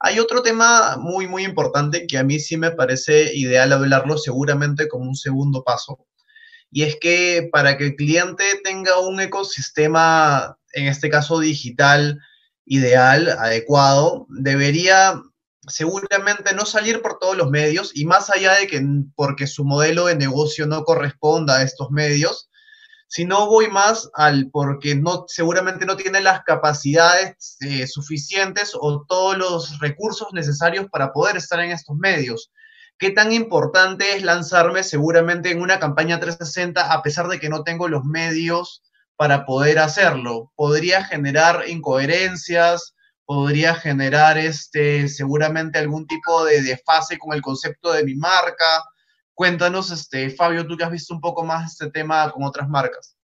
Hay 0.00 0.18
otro 0.18 0.42
tema 0.42 0.96
muy, 0.96 1.28
muy 1.28 1.44
importante 1.44 2.06
que 2.06 2.16
a 2.16 2.24
mí 2.24 2.40
sí 2.40 2.56
me 2.56 2.70
parece 2.70 3.36
ideal 3.36 3.74
hablarlo 3.74 4.16
seguramente 4.16 4.88
como 4.88 5.04
un 5.04 5.16
segundo 5.16 5.62
paso. 5.62 6.06
Y 6.70 6.84
es 6.84 6.96
que 6.98 7.48
para 7.52 7.76
que 7.76 7.84
el 7.84 7.96
cliente 7.96 8.44
tenga 8.64 8.98
un 9.00 9.20
ecosistema 9.20 10.58
en 10.78 10.86
este 10.86 11.10
caso 11.10 11.38
digital, 11.40 12.20
ideal, 12.64 13.28
adecuado, 13.28 14.26
debería 14.28 15.20
seguramente 15.66 16.54
no 16.54 16.66
salir 16.66 17.02
por 17.02 17.18
todos 17.18 17.36
los 17.36 17.50
medios 17.50 17.92
y 17.94 18.04
más 18.04 18.30
allá 18.30 18.54
de 18.54 18.66
que 18.66 18.82
porque 19.14 19.46
su 19.46 19.64
modelo 19.64 20.06
de 20.06 20.16
negocio 20.16 20.66
no 20.66 20.84
corresponda 20.84 21.58
a 21.58 21.62
estos 21.62 21.90
medios, 21.90 22.48
sino 23.08 23.46
voy 23.46 23.68
más 23.68 24.10
al 24.14 24.50
porque 24.50 24.94
no, 24.94 25.24
seguramente 25.28 25.86
no 25.86 25.96
tiene 25.96 26.20
las 26.20 26.42
capacidades 26.42 27.56
eh, 27.60 27.86
suficientes 27.86 28.72
o 28.78 29.04
todos 29.06 29.36
los 29.36 29.78
recursos 29.78 30.28
necesarios 30.32 30.86
para 30.90 31.12
poder 31.12 31.36
estar 31.36 31.60
en 31.60 31.70
estos 31.70 31.96
medios. 31.96 32.52
¿Qué 32.98 33.10
tan 33.10 33.32
importante 33.32 34.16
es 34.16 34.22
lanzarme 34.22 34.82
seguramente 34.82 35.50
en 35.50 35.62
una 35.62 35.78
campaña 35.78 36.20
360 36.20 36.92
a 36.92 37.02
pesar 37.02 37.28
de 37.28 37.38
que 37.38 37.48
no 37.48 37.62
tengo 37.62 37.88
los 37.88 38.04
medios 38.04 38.82
para 39.18 39.44
poder 39.44 39.80
hacerlo. 39.80 40.52
Podría 40.54 41.04
generar 41.04 41.64
incoherencias, 41.68 42.94
podría 43.24 43.74
generar 43.74 44.38
este, 44.38 45.08
seguramente 45.08 45.80
algún 45.80 46.06
tipo 46.06 46.44
de 46.44 46.62
desfase 46.62 47.18
con 47.18 47.34
el 47.34 47.42
concepto 47.42 47.92
de 47.92 48.04
mi 48.04 48.14
marca. 48.14 48.84
Cuéntanos, 49.34 49.90
este, 49.90 50.30
Fabio, 50.30 50.68
tú 50.68 50.76
que 50.76 50.84
has 50.84 50.92
visto 50.92 51.12
un 51.12 51.20
poco 51.20 51.44
más 51.44 51.72
este 51.72 51.90
tema 51.90 52.30
con 52.30 52.44
otras 52.44 52.68
marcas. 52.68 53.16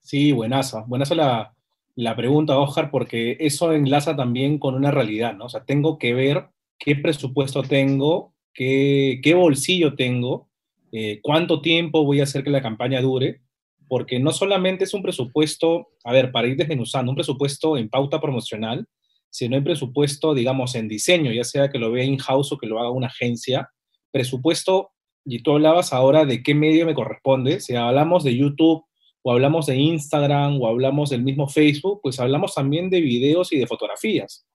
Sí, 0.00 0.32
buenazo, 0.32 0.82
buenazo 0.86 1.14
la, 1.14 1.54
la 1.94 2.16
pregunta, 2.16 2.56
Oscar, 2.56 2.90
porque 2.90 3.36
eso 3.40 3.74
enlaza 3.74 4.16
también 4.16 4.58
con 4.58 4.74
una 4.74 4.90
realidad, 4.90 5.34
¿no? 5.34 5.44
O 5.44 5.48
sea, 5.50 5.66
tengo 5.66 5.98
que 5.98 6.14
ver 6.14 6.48
qué 6.78 6.96
presupuesto 6.96 7.62
tengo, 7.62 8.32
qué, 8.54 9.20
qué 9.22 9.34
bolsillo 9.34 9.94
tengo, 9.94 10.48
eh, 10.90 11.20
cuánto 11.22 11.60
tiempo 11.60 12.02
voy 12.02 12.20
a 12.20 12.22
hacer 12.22 12.42
que 12.42 12.50
la 12.50 12.62
campaña 12.62 13.02
dure, 13.02 13.42
porque 13.88 14.18
no 14.18 14.32
solamente 14.32 14.84
es 14.84 14.94
un 14.94 15.02
presupuesto, 15.02 15.88
a 16.04 16.12
ver, 16.12 16.30
para 16.30 16.48
ir 16.48 16.56
desmenuzando, 16.56 17.10
un 17.10 17.16
presupuesto 17.16 17.76
en 17.76 17.88
pauta 17.88 18.20
promocional, 18.20 18.86
sino 19.30 19.56
en 19.56 19.64
presupuesto, 19.64 20.34
digamos, 20.34 20.74
en 20.74 20.88
diseño, 20.88 21.32
ya 21.32 21.44
sea 21.44 21.68
que 21.70 21.78
lo 21.78 21.90
vea 21.90 22.04
in-house 22.04 22.52
o 22.52 22.58
que 22.58 22.66
lo 22.66 22.78
haga 22.78 22.90
una 22.90 23.08
agencia, 23.08 23.70
presupuesto, 24.10 24.90
y 25.24 25.42
tú 25.42 25.52
hablabas 25.52 25.92
ahora 25.92 26.24
de 26.24 26.42
qué 26.42 26.54
medio 26.54 26.86
me 26.86 26.94
corresponde, 26.94 27.60
si 27.60 27.74
hablamos 27.74 28.24
de 28.24 28.36
YouTube 28.36 28.84
o 29.22 29.32
hablamos 29.32 29.66
de 29.66 29.76
Instagram 29.76 30.60
o 30.60 30.68
hablamos 30.68 31.10
del 31.10 31.22
mismo 31.22 31.48
Facebook, 31.48 32.00
pues 32.02 32.18
hablamos 32.20 32.54
también 32.54 32.88
de 32.88 33.00
videos 33.00 33.52
y 33.52 33.58
de 33.58 33.66
fotografías. 33.66 34.46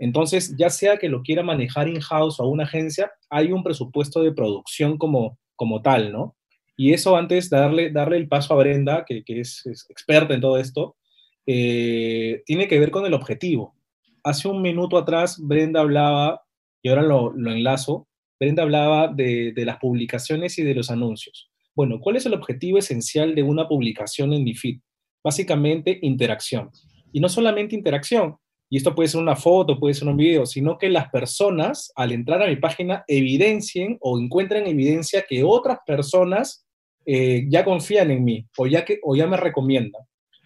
Entonces, 0.00 0.54
ya 0.56 0.70
sea 0.70 0.96
que 0.96 1.08
lo 1.08 1.22
quiera 1.22 1.42
manejar 1.42 1.88
in-house 1.88 2.40
o 2.40 2.46
una 2.46 2.64
agencia, 2.64 3.10
hay 3.30 3.52
un 3.52 3.62
presupuesto 3.62 4.22
de 4.22 4.32
producción 4.32 4.96
como, 4.96 5.38
como 5.56 5.82
tal, 5.82 6.12
¿no? 6.12 6.36
Y 6.80 6.92
eso 6.92 7.16
antes 7.16 7.50
darle, 7.50 7.90
darle 7.90 8.18
el 8.18 8.28
paso 8.28 8.54
a 8.54 8.56
Brenda, 8.56 9.04
que, 9.04 9.24
es, 9.26 9.66
experta 9.90 10.32
en 10.32 10.40
todo 10.40 10.58
esto, 10.58 10.96
eh, 11.44 12.44
tiene 12.46 12.68
que 12.68 12.78
ver 12.78 12.92
con 12.92 13.04
el 13.04 13.14
objetivo. 13.14 13.74
Hace 14.22 14.46
un 14.46 14.62
minuto 14.62 14.96
atrás, 14.96 15.40
Brenda 15.40 15.80
hablaba, 15.80 16.40
y 16.80 16.88
ahora 16.88 17.02
lo, 17.02 17.32
lo 17.32 17.50
enlazo, 17.50 18.06
Brenda 18.38 18.62
hablaba 18.62 19.08
de, 19.08 19.52
de, 19.52 19.64
las 19.64 19.78
publicaciones 19.78 20.56
y 20.60 20.62
de 20.62 20.76
los 20.76 20.88
anuncios. 20.88 21.50
Bueno, 21.74 21.98
¿cuál 21.98 22.14
es 22.14 22.26
el 22.26 22.34
objetivo 22.34 22.78
esencial 22.78 23.34
de 23.34 23.42
una 23.42 23.66
publicación 23.66 24.32
en 24.32 24.44
mi 24.44 24.54
feed? 24.54 24.78
Básicamente, 25.24 25.98
interacción. 26.02 26.70
Y 27.12 27.18
no 27.18 27.28
solamente 27.28 27.74
interacción, 27.74 28.36
y 28.70 28.76
esto 28.76 28.94
puede 28.94 29.08
ser 29.08 29.20
una 29.20 29.34
foto, 29.34 29.80
puede 29.80 29.94
ser 29.94 30.06
un 30.06 30.16
video, 30.16 30.46
sino 30.46 30.78
que 30.78 30.90
las 30.90 31.08
personas 31.08 31.90
al 31.96 32.12
entrar 32.12 32.40
a 32.40 32.46
mi 32.46 32.54
página 32.54 33.02
evidencien 33.08 33.98
o 34.00 34.20
encuentren 34.20 34.68
evidencia 34.68 35.24
que 35.28 35.42
otras 35.42 35.78
personas 35.84 36.67
eh, 37.10 37.46
ya 37.48 37.64
confían 37.64 38.10
en 38.10 38.22
mí 38.22 38.46
o 38.58 38.66
ya, 38.66 38.84
que, 38.84 39.00
o 39.02 39.16
ya 39.16 39.26
me 39.26 39.38
recomiendan. 39.38 40.02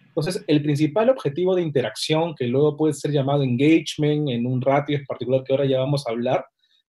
Entonces, 0.07 0.45
el 0.47 0.63
principal 0.63 1.09
objetivo 1.09 1.55
de 1.57 1.61
interacción, 1.61 2.33
que 2.35 2.47
luego 2.47 2.77
puede 2.77 2.93
ser 2.93 3.11
llamado 3.11 3.43
engagement 3.43 4.29
en 4.29 4.45
un 4.45 4.61
ratio 4.61 4.97
particular 5.05 5.43
que 5.43 5.51
ahora 5.51 5.65
ya 5.65 5.79
vamos 5.79 6.07
a 6.07 6.11
hablar, 6.11 6.45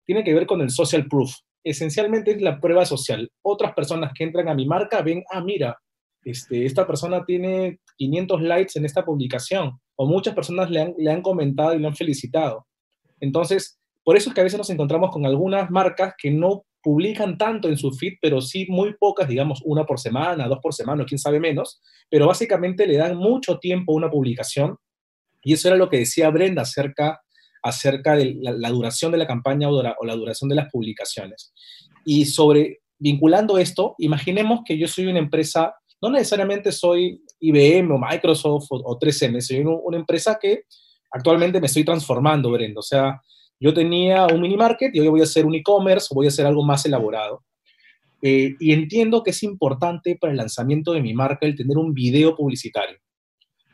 tiene 0.06 0.26
que 0.26 0.34
ver 0.34 0.46
con 0.46 0.60
el 0.60 0.72
social 0.72 1.08
proof. 1.08 1.34
Esencialmente 1.64 2.32
es 2.32 2.42
la 2.42 2.60
prueba 2.60 2.84
social. 2.84 3.32
Otras 3.42 3.74
personas 3.74 4.12
que 4.14 4.26
entran 4.26 4.50
a 4.50 4.56
mi 4.56 4.66
marca 4.66 5.02
ven, 5.02 5.24
ah, 5.32 5.40
mira, 5.40 5.78
este, 6.26 6.66
esta 6.66 6.86
persona 6.86 7.24
tiene 7.24 7.80
500 7.96 8.42
likes 8.42 8.74
en 8.76 8.84
esta 8.84 9.06
publicación, 9.06 9.80
o 9.96 10.06
muchas 10.06 10.36
personas 10.36 10.70
le 10.70 10.82
han, 10.82 10.94
le 10.98 11.12
han 11.12 11.22
comentado 11.22 11.76
y 11.76 11.80
le 11.80 11.88
han 11.88 11.96
felicitado. 11.96 12.68
Entonces, 13.22 13.80
por 14.04 14.18
eso 14.18 14.30
es 14.30 14.36
que 14.36 14.42
a 14.42 14.44
veces 14.44 14.58
nos 14.58 14.70
encontramos 14.70 15.12
con 15.12 15.26
algunas 15.26 15.72
marcas 15.72 16.14
que 16.18 16.30
no 16.30 16.66
publican 16.82 17.38
tanto 17.38 17.70
en 17.70 17.78
su 17.78 17.92
feed, 17.92 18.14
pero 18.22 18.42
sí 18.42 18.66
muy 18.70 18.96
pocas, 19.00 19.28
digamos, 19.28 19.62
una 19.66 19.86
por 19.86 20.00
semana, 20.00 20.48
dos 20.48 20.60
por 20.62 20.74
semana, 20.74 21.06
quién 21.06 21.20
sabe 21.20 21.40
menos, 21.40 21.82
pero 22.10 22.28
básicamente 22.28 22.88
le 22.88 22.98
dan 22.98 23.18
mucho 23.18 23.60
tiempo 23.60 23.94
a 23.94 23.96
una 23.96 24.10
publicación. 24.10 24.78
Y 25.44 25.54
eso 25.54 25.68
era 25.68 25.78
lo 25.78 25.90
que 25.90 26.00
decía 26.00 26.30
Brenda 26.30 26.64
acerca, 26.64 27.22
acerca 27.64 28.16
de 28.16 28.36
la, 28.40 28.70
duración 28.70 29.12
de 29.12 29.18
la 29.18 29.28
campaña 29.28 29.70
o, 29.70 29.74
o 29.74 30.06
la 30.06 30.16
duración 30.16 30.50
de 30.50 30.56
las 30.56 30.72
publicaciones. 30.72 31.54
Y 32.06 32.26
sobre, 32.26 32.82
vinculando 32.98 33.58
esto, 33.58 33.96
imaginemos 33.98 34.62
que 34.66 34.78
yo 34.78 34.88
soy 34.88 35.08
una 35.08 35.20
empresa, 35.20 35.74
no 36.02 36.10
necesariamente 36.10 36.72
soy 36.72 37.22
IBM 37.40 37.92
o 37.92 37.98
Microsoft 37.98 38.68
o, 38.70 39.00
3M, 39.00 39.42
soy 39.42 39.64
una 39.64 39.98
empresa 39.98 40.38
que 40.40 40.64
actualmente 41.12 41.60
me 41.60 41.68
estoy 41.68 41.84
transformando, 41.84 42.52
Brenda. 42.52 42.80
O 42.80 42.84
sea, 42.84 43.22
yo 43.62 43.74
tenía 43.76 44.26
un 44.26 44.42
mini 44.42 44.58
market 44.58 44.94
y 44.94 45.00
hoy 45.00 45.08
voy 45.08 45.22
a 45.22 45.26
hacer 45.26 45.46
un 45.46 45.54
e-commerce 45.54 46.08
o 46.10 46.16
voy 46.16 46.26
a 46.26 46.30
hacer 46.30 46.48
algo 46.48 46.64
más 46.64 46.84
elaborado. 46.86 47.44
Eh, 48.24 48.56
y 48.60 48.74
entiendo 48.74 49.22
que 49.22 49.30
es 49.30 49.44
importante 49.44 50.18
para 50.20 50.32
el 50.32 50.38
lanzamiento 50.38 50.94
de 50.94 51.02
mi 51.02 51.14
marca 51.14 51.46
el 51.46 51.56
tener 51.56 51.78
un 51.78 51.94
video 51.94 52.36
publicitario. 52.36 52.98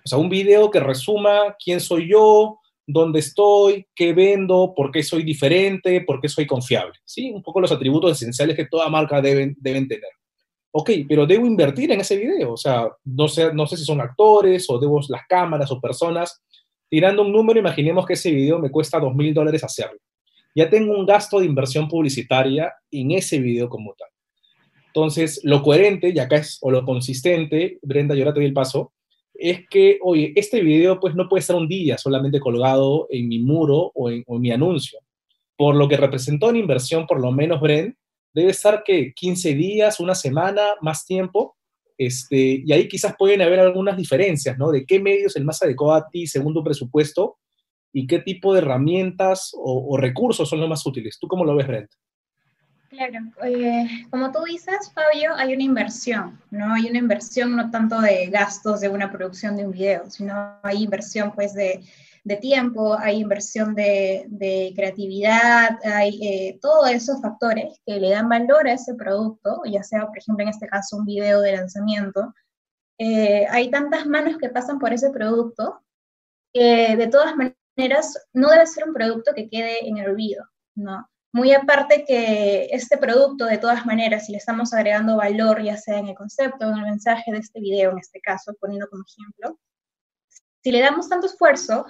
O 0.03 0.07
sea, 0.09 0.17
un 0.17 0.29
video 0.29 0.69
que 0.69 0.81
resuma 0.81 1.55
quién 1.63 1.79
soy 1.79 2.09
yo, 2.09 2.59
dónde 2.85 3.19
estoy, 3.19 3.85
qué 3.95 4.13
vendo, 4.13 4.73
por 4.75 4.91
qué 4.91 5.03
soy 5.03 5.23
diferente, 5.23 6.01
por 6.01 6.19
qué 6.19 6.27
soy 6.27 6.45
confiable. 6.45 6.93
¿sí? 7.05 7.31
Un 7.31 7.41
poco 7.41 7.61
los 7.61 7.71
atributos 7.71 8.11
esenciales 8.11 8.57
que 8.57 8.65
toda 8.65 8.89
marca 8.89 9.21
deben, 9.21 9.55
deben 9.57 9.87
tener. 9.87 10.11
Ok, 10.71 10.91
pero 11.07 11.25
debo 11.25 11.47
invertir 11.47 11.93
en 11.93 12.01
ese 12.01 12.17
video. 12.17 12.51
O 12.51 12.57
sea, 12.57 12.89
no 13.05 13.29
sé, 13.29 13.53
no 13.53 13.65
sé 13.65 13.77
si 13.77 13.85
son 13.85 14.01
actores 14.01 14.69
o 14.69 14.77
debo 14.79 14.99
las 15.07 15.21
cámaras 15.29 15.71
o 15.71 15.79
personas 15.79 16.43
Tirando 16.89 17.21
un 17.23 17.31
número, 17.31 17.59
imaginemos 17.59 18.05
que 18.05 18.13
ese 18.13 18.31
video 18.31 18.59
me 18.59 18.71
cuesta 18.71 18.99
dos 18.99 19.13
mil 19.13 19.33
dólares 19.33 19.63
hacerlo. 19.63 19.99
Ya 20.55 20.69
tengo 20.69 20.97
un 20.97 21.05
gasto 21.05 21.39
de 21.39 21.45
inversión 21.45 21.87
publicitaria 21.87 22.73
en 22.89 23.11
ese 23.11 23.39
video 23.39 23.69
como 23.69 23.93
tal. 23.93 24.07
Entonces, 24.87 25.41
lo 25.43 25.61
coherente, 25.61 26.09
y 26.09 26.19
acá 26.19 26.37
es, 26.37 26.57
o 26.61 26.71
lo 26.71 26.83
consistente, 26.83 27.77
Brenda, 27.81 28.15
yo 28.15 28.21
ahora 28.21 28.33
te 28.33 28.39
doy 28.39 28.47
el 28.47 28.53
paso, 28.53 28.93
es 29.33 29.67
que, 29.69 29.99
oye, 30.01 30.33
este 30.35 30.61
video 30.61 30.99
pues 30.99 31.13
no 31.13 31.29
puede 31.29 31.41
estar 31.41 31.55
un 31.55 31.67
día 31.67 31.97
solamente 31.97 32.39
colgado 32.39 33.07
en 33.11 33.27
mi 33.27 33.39
muro 33.39 33.91
o 33.93 34.09
en, 34.09 34.23
o 34.25 34.37
en 34.37 34.41
mi 34.41 34.51
anuncio. 34.51 34.99
Por 35.55 35.75
lo 35.75 35.87
que 35.87 35.97
representó 35.97 36.49
en 36.49 36.55
inversión, 36.55 37.05
por 37.05 37.19
lo 37.19 37.31
menos, 37.31 37.61
Brenda, 37.61 37.95
debe 38.33 38.51
estar 38.51 38.83
que 38.83 39.13
15 39.13 39.53
días, 39.53 39.99
una 39.99 40.15
semana, 40.15 40.61
más 40.81 41.05
tiempo, 41.05 41.56
este, 41.97 42.61
y 42.63 42.71
ahí 42.71 42.87
quizás 42.87 43.15
pueden 43.17 43.41
haber 43.41 43.59
algunas 43.59 43.97
diferencias, 43.97 44.57
¿no? 44.57 44.71
De 44.71 44.85
qué 44.85 44.99
medio 44.99 45.27
es 45.27 45.35
el 45.35 45.45
más 45.45 45.61
adecuado 45.61 45.95
a 45.95 46.09
ti 46.09 46.27
según 46.27 46.53
tu 46.53 46.63
presupuesto 46.63 47.37
y 47.91 48.05
qué 48.05 48.19
tipo 48.19 48.53
de 48.53 48.59
herramientas 48.59 49.51
o, 49.55 49.97
recursos 49.97 50.47
son 50.47 50.59
los 50.59 50.69
más 50.69 50.85
útiles. 50.85 51.17
¿Tú 51.19 51.27
cómo 51.27 51.43
lo 51.43 51.55
ves, 51.55 51.67
Brent? 51.67 51.89
Claro, 52.89 53.19
eh, 53.43 53.87
como 54.09 54.31
tú 54.31 54.39
dices, 54.45 54.91
Fabio, 54.93 55.35
hay 55.35 55.53
una 55.53 55.63
inversión, 55.63 56.39
¿no? 56.51 56.73
Hay 56.73 56.89
una 56.89 56.99
inversión 56.99 57.55
no 57.55 57.69
tanto 57.69 57.99
de 57.99 58.27
gastos 58.27 58.79
de 58.79 58.89
una 58.89 59.11
producción 59.11 59.57
de 59.57 59.65
un 59.65 59.71
video, 59.71 60.09
sino 60.09 60.57
hay 60.63 60.83
inversión 60.83 61.31
pues 61.33 61.53
de 61.53 61.81
de 62.27 62.35
tiempo, 62.35 62.97
hay 62.99 63.21
inversión 63.21 63.73
de, 63.73 64.73
creatividad, 64.75 65.79
hay 65.85 66.19
eh, 66.21 66.59
todos 66.61 66.89
esos 66.91 67.21
factores 67.21 67.79
que 67.85 67.99
le 67.99 68.09
dan 68.09 68.27
valor 68.27 68.67
a 68.67 68.73
ese 68.73 68.95
producto, 68.95 69.61
ya 69.65 69.81
sea, 69.81 70.05
por 70.07 70.17
ejemplo, 70.17 70.43
en 70.43 70.49
este 70.49 70.67
caso, 70.67 70.97
un 70.97 71.05
video 71.05 71.39
de 71.39 71.53
lanzamiento. 71.53 72.33
Eh, 72.99 73.45
hay 73.49 73.71
tantas 73.71 74.05
manos 74.05 74.37
que 74.37 74.49
pasan 74.49 74.77
por 74.77 74.91
ese 74.91 75.09
producto 75.11 75.81
que 76.53 76.97
de 76.97 77.07
todas 77.07 77.33
maneras 77.35 78.27
no 78.33 78.49
debe 78.49 78.65
ser 78.67 78.85
un 78.85 78.93
producto 78.93 79.31
que 79.33 79.49
quede 79.49 79.87
en 79.87 79.97
el 79.97 80.09
olvido, 80.09 80.43
¿no? 80.75 81.09
Muy 81.31 81.53
aparte 81.53 82.03
que 82.05 82.65
este 82.71 82.97
producto, 82.97 83.45
de 83.45 83.57
todas 83.57 83.85
maneras, 83.85 84.25
si 84.25 84.33
le 84.33 84.39
estamos 84.39 84.73
agregando 84.73 85.17
valor, 85.17 85.61
ya 85.61 85.77
sea 85.77 85.99
en 85.99 86.07
el 86.07 86.15
concepto 86.15 86.69
en 86.69 86.77
el 86.77 86.83
mensaje 86.83 87.31
de 87.31 87.37
este 87.37 87.61
video, 87.61 87.91
en 87.91 87.99
este 87.99 88.19
caso, 88.19 88.53
poniendo 88.59 88.89
como 88.89 89.03
ejemplo, 89.07 89.59
si 90.63 90.71
le 90.71 90.81
damos 90.81 91.07
tanto 91.07 91.27
esfuerzo, 91.27 91.85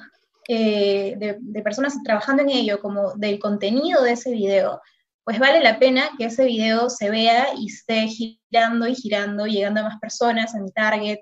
eh, 0.50 1.16
de, 1.18 1.62
personas 1.62 2.02
trabajando 2.04 2.42
en 2.42 2.50
ello 2.50 2.80
como 2.80 3.14
del 3.16 3.38
contenido 3.38 4.02
de 4.02 4.14
ese 4.14 4.32
video, 4.32 4.82
pues 5.26 5.40
vale 5.40 5.60
la 5.60 5.78
pena 5.78 6.10
que 6.18 6.26
ese 6.26 6.46
video 6.46 6.90
se 6.90 7.10
vea 7.10 7.48
y 7.58 7.68
esté 7.68 8.08
girando 8.08 8.88
y 8.88 8.96
girando, 8.96 9.46
llegando 9.46 9.82
a 9.82 9.84
más 9.84 10.00
personas, 10.00 10.56
a 10.56 10.60
mi 10.60 10.72
target, 10.72 11.20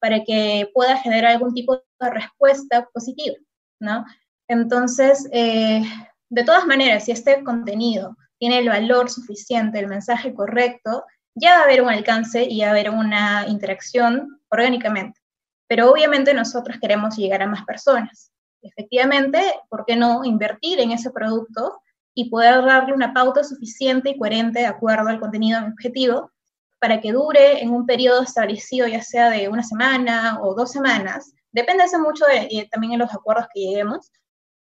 para 0.00 0.24
que 0.24 0.68
pueda 0.74 0.96
generar 0.96 1.32
algún 1.32 1.54
tipo 1.54 1.76
de 1.76 2.10
respuesta 2.10 2.88
positiva, 2.92 3.36
¿no? 3.80 4.04
Entonces, 4.48 5.28
eh, 5.32 5.82
de 6.28 6.44
todas 6.44 6.66
maneras, 6.66 7.04
si 7.04 7.12
este 7.12 7.44
contenido 7.44 8.16
tiene 8.38 8.58
el 8.58 8.68
valor 8.68 9.08
suficiente, 9.08 9.78
el 9.78 9.86
mensaje 9.86 10.34
correcto, 10.34 11.04
ya 11.36 11.56
va 11.56 11.60
a 11.60 11.64
haber 11.64 11.82
un 11.82 11.90
alcance 11.90 12.44
y 12.44 12.60
va 12.60 12.68
a 12.68 12.70
haber 12.70 12.90
una 12.90 13.46
interacción 13.48 14.40
orgánicamente. 14.50 15.20
Pero 15.68 15.90
obviamente 15.90 16.34
nosotros 16.34 16.78
queremos 16.80 17.16
llegar 17.16 17.42
a 17.42 17.46
más 17.46 17.64
personas 17.64 18.33
efectivamente, 18.64 19.40
¿por 19.68 19.84
qué 19.84 19.96
no 19.96 20.24
invertir 20.24 20.80
en 20.80 20.90
ese 20.90 21.10
producto 21.10 21.80
y 22.14 22.30
poder 22.30 22.64
darle 22.64 22.94
una 22.94 23.12
pauta 23.12 23.44
suficiente 23.44 24.10
y 24.10 24.18
coherente 24.18 24.60
de 24.60 24.66
acuerdo 24.66 25.08
al 25.08 25.20
contenido 25.20 25.60
de 25.60 25.68
objetivo 25.68 26.30
para 26.78 27.00
que 27.00 27.12
dure 27.12 27.62
en 27.62 27.70
un 27.70 27.86
periodo 27.86 28.22
establecido, 28.22 28.86
ya 28.86 29.02
sea 29.02 29.30
de 29.30 29.48
una 29.48 29.62
semana 29.62 30.38
o 30.42 30.54
dos 30.54 30.70
semanas, 30.70 31.32
depende 31.50 31.84
de 31.90 31.98
mucho 31.98 32.24
de, 32.26 32.68
también 32.70 32.94
en 32.94 32.98
los 32.98 33.14
acuerdos 33.14 33.46
que 33.52 33.60
lleguemos, 33.60 34.10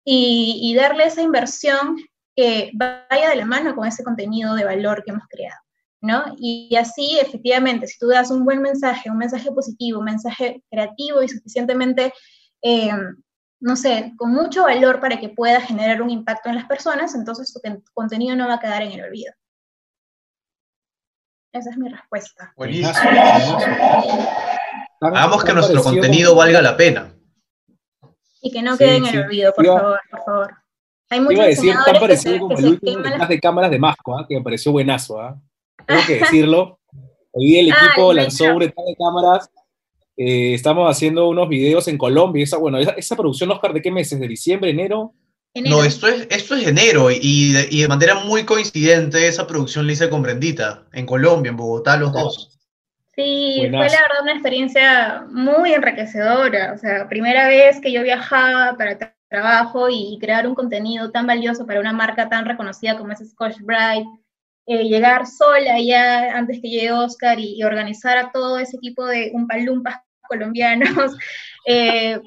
y, 0.04 0.58
y 0.62 0.74
darle 0.74 1.04
esa 1.04 1.22
inversión 1.22 1.96
que 2.34 2.70
vaya 2.74 3.30
de 3.30 3.36
la 3.36 3.44
mano 3.46 3.74
con 3.74 3.86
ese 3.86 4.02
contenido 4.02 4.54
de 4.54 4.64
valor 4.64 5.02
que 5.04 5.12
hemos 5.12 5.26
creado. 5.28 5.60
¿No? 6.00 6.34
Y 6.36 6.74
así, 6.74 7.18
efectivamente, 7.20 7.86
si 7.86 7.96
tú 7.96 8.08
das 8.08 8.32
un 8.32 8.44
buen 8.44 8.60
mensaje, 8.60 9.08
un 9.08 9.18
mensaje 9.18 9.52
positivo, 9.52 10.00
un 10.00 10.06
mensaje 10.06 10.60
creativo 10.68 11.22
y 11.22 11.28
suficientemente 11.28 12.12
eh, 12.60 12.90
no 13.62 13.76
sé, 13.76 14.12
con 14.16 14.32
mucho 14.32 14.64
valor 14.64 15.00
para 15.00 15.20
que 15.20 15.28
pueda 15.28 15.60
generar 15.60 16.02
un 16.02 16.10
impacto 16.10 16.48
en 16.48 16.56
las 16.56 16.66
personas, 16.66 17.14
entonces 17.14 17.52
tu 17.52 17.60
contenido 17.94 18.34
no 18.34 18.48
va 18.48 18.54
a 18.54 18.60
quedar 18.60 18.82
en 18.82 18.90
el 18.90 19.04
olvido. 19.04 19.32
Esa 21.52 21.70
es 21.70 21.78
mi 21.78 21.88
respuesta. 21.88 22.52
Buenísimo. 22.56 22.92
Hagamos 25.00 25.44
que 25.44 25.52
nuestro 25.52 25.80
contenido 25.80 26.34
valga 26.34 26.60
la 26.60 26.76
pena. 26.76 27.14
Y 28.40 28.50
que 28.50 28.62
no 28.62 28.76
queden 28.76 29.06
en 29.06 29.14
el 29.14 29.24
olvido, 29.26 29.52
por 29.54 29.64
favor, 29.64 30.00
por 30.10 30.24
favor. 30.24 30.54
Hay 31.10 31.20
muchos 31.20 31.34
iba 31.34 31.44
a 31.44 31.48
decir 31.48 31.74
tan 31.84 32.00
parecido 32.00 32.38
como 32.40 32.58
el 32.58 32.64
último 32.64 33.02
de 33.28 33.40
cámaras 33.40 33.70
de 33.70 33.78
Masco, 33.78 34.18
¿ah? 34.18 34.26
que 34.28 34.34
me 34.34 34.42
pareció 34.42 34.72
buenazo, 34.72 35.20
¿ah? 35.20 35.40
tengo 35.86 36.00
que 36.04 36.14
decirlo. 36.20 36.80
Hoy 37.30 37.58
el 37.58 37.72
ah, 37.72 37.76
equipo 37.76 38.12
lanzó 38.12 38.44
un 38.54 38.58
de 38.58 38.74
cámaras. 38.98 39.48
Eh, 40.16 40.54
estamos 40.54 40.90
haciendo 40.90 41.28
unos 41.28 41.48
videos 41.48 41.88
en 41.88 41.98
Colombia. 41.98 42.44
Esa, 42.44 42.58
bueno, 42.58 42.78
esa, 42.78 43.16
producción, 43.16 43.50
Oscar, 43.50 43.72
¿de 43.72 43.82
qué 43.82 43.90
meses? 43.90 44.20
¿De 44.20 44.28
diciembre, 44.28 44.70
enero? 44.70 45.14
No, 45.54 45.84
esto 45.84 46.08
es, 46.08 46.26
esto 46.30 46.56
es 46.56 46.66
enero 46.66 47.10
y 47.10 47.52
de, 47.52 47.68
y 47.70 47.82
de, 47.82 47.88
manera 47.88 48.14
muy 48.14 48.44
coincidente 48.44 49.28
esa 49.28 49.46
producción 49.46 49.86
la 49.86 49.92
hice 49.92 50.08
con 50.08 50.22
Brendita, 50.22 50.86
en 50.94 51.04
Colombia, 51.04 51.50
en 51.50 51.58
Bogotá, 51.58 51.98
los 51.98 52.12
dos. 52.12 52.58
Sí, 53.14 53.58
fue 53.58 53.70
la 53.70 53.80
verdad 53.80 54.22
una 54.22 54.32
experiencia 54.32 55.26
muy 55.30 55.74
enriquecedora. 55.74 56.72
O 56.72 56.78
sea, 56.78 57.06
primera 57.08 57.46
vez 57.48 57.78
que 57.80 57.92
yo 57.92 58.02
viajaba 58.02 58.76
para 58.78 58.98
trabajo 59.28 59.88
y 59.90 60.18
crear 60.20 60.46
un 60.46 60.54
contenido 60.54 61.10
tan 61.10 61.26
valioso 61.26 61.66
para 61.66 61.80
una 61.80 61.92
marca 61.92 62.28
tan 62.28 62.46
reconocida 62.46 62.96
como 62.96 63.12
es 63.12 63.30
Scotch 63.30 63.58
Brite, 63.60 64.06
eh, 64.66 64.84
llegar 64.84 65.26
sola 65.26 65.80
ya 65.80 66.36
antes 66.36 66.60
que 66.60 66.68
llegue 66.68 66.92
Oscar 66.92 67.38
y, 67.40 67.62
organizar 67.64 68.16
a 68.18 68.30
todo 68.30 68.58
ese 68.58 68.76
equipo 68.76 69.04
de 69.06 69.30
umpalumpas 69.34 69.96
colombianos, 70.28 71.16
eh, 71.66 72.20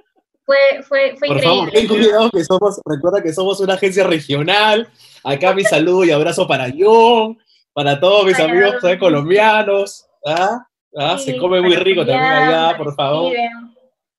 fue, 0.45 0.83
fue, 0.87 1.15
fue 1.17 1.27
Por 1.27 1.37
increíble. 1.37 1.43
Favor, 1.43 1.71
ten 1.71 1.87
cuidado 1.87 2.29
que 2.31 2.43
somos, 2.43 2.81
recuerda 2.85 3.23
que 3.23 3.33
somos 3.33 3.59
una 3.61 3.73
agencia 3.75 4.03
regional. 4.03 4.87
Acá 5.23 5.53
mi 5.53 5.63
saludo 5.63 6.03
y 6.03 6.11
abrazo 6.11 6.47
para 6.47 6.67
John, 6.77 7.37
para 7.73 7.99
todos 7.99 8.25
mis 8.25 8.39
amigos 8.39 8.75
colombiaos. 8.99 10.05
¿ah? 10.25 10.67
¿Ah? 10.97 11.17
Se 11.17 11.37
come 11.37 11.61
muy 11.61 11.75
rico 11.77 12.05
también 12.05 12.31
allá, 12.31 12.77
por 12.77 12.93
favor. 12.95 13.33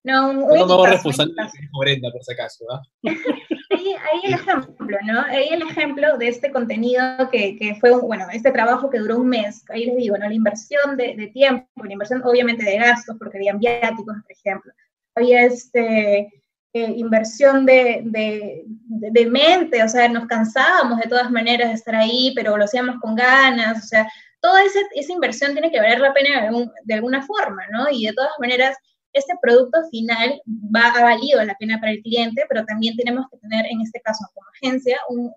No, 0.02 0.32
no 0.32 0.66
me 0.66 0.74
voy 0.74 0.86
a 0.86 0.90
responsable 0.90 1.34
Brenda, 1.78 2.10
por 2.10 2.22
si 2.22 2.32
acaso. 2.32 2.64
¿ah? 2.70 2.82
ahí, 3.70 3.94
ahí, 4.12 4.20
el 4.24 4.34
ejemplo, 4.34 4.98
¿no? 5.04 5.20
Ahí 5.22 5.48
el 5.50 5.62
ejemplo 5.62 6.16
de 6.18 6.28
este 6.28 6.50
contenido 6.50 7.02
que, 7.30 7.56
que, 7.56 7.76
fue, 7.76 7.92
un, 7.92 8.02
bueno, 8.02 8.26
este 8.32 8.50
trabajo 8.50 8.90
que 8.90 8.98
duró 8.98 9.18
un 9.18 9.28
mes. 9.28 9.64
Ahí 9.70 9.86
les 9.86 9.96
digo, 9.96 10.16
¿no? 10.16 10.28
La 10.28 10.34
inversión 10.34 10.96
de, 10.96 11.14
de 11.16 11.26
tiempo, 11.28 11.84
la 11.84 11.92
inversión 11.92 12.22
obviamente 12.24 12.64
de 12.64 12.78
gastos, 12.78 13.16
porque 13.18 13.38
había 13.38 13.54
viáticos, 13.54 14.16
por 14.22 14.32
ejemplo. 14.32 14.72
Había 15.14 15.44
este, 15.44 16.28
eh, 16.76 16.92
inversión 16.96 17.64
de, 17.64 18.02
de, 18.04 18.64
de, 18.66 19.26
mente, 19.30 19.82
o 19.82 19.88
sea, 19.88 20.08
nos 20.10 20.26
cansábamos 20.26 20.98
de 20.98 21.08
todas 21.08 21.30
maneras 21.30 21.68
de 21.68 21.74
estar 21.74 21.94
ahí, 21.94 22.32
pero 22.36 22.56
lo 22.58 22.64
hacíamos 22.64 22.96
con 23.00 23.14
ganas, 23.14 23.82
o 23.82 23.86
sea, 23.86 24.06
toda 24.40 24.62
esa, 24.62 24.80
esa 24.94 25.12
inversión 25.12 25.52
tiene 25.54 25.70
que 25.70 25.80
valer 25.80 26.00
la 26.00 26.12
pena 26.12 26.50
de 26.84 26.94
alguna 26.94 27.22
forma, 27.22 27.62
¿no? 27.72 27.86
Y 27.90 28.04
de 28.04 28.12
todas 28.12 28.32
maneras 28.38 28.76
este 29.16 29.34
producto 29.40 29.78
final 29.90 30.40
va 30.46 30.88
a 30.88 31.02
valido 31.02 31.42
la 31.42 31.54
pena 31.54 31.80
para 31.80 31.92
el 31.92 32.02
cliente, 32.02 32.44
pero 32.48 32.64
también 32.66 32.96
tenemos 32.96 33.26
que 33.30 33.38
tener, 33.38 33.64
en 33.66 33.80
este 33.80 34.00
caso 34.00 34.24
como 34.34 34.46
agencia, 34.50 34.98
un, 35.08 35.32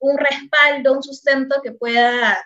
un, 0.00 0.18
respaldo, 0.18 0.92
un 0.92 1.02
sustento 1.02 1.60
que 1.62 1.70
pueda, 1.72 2.36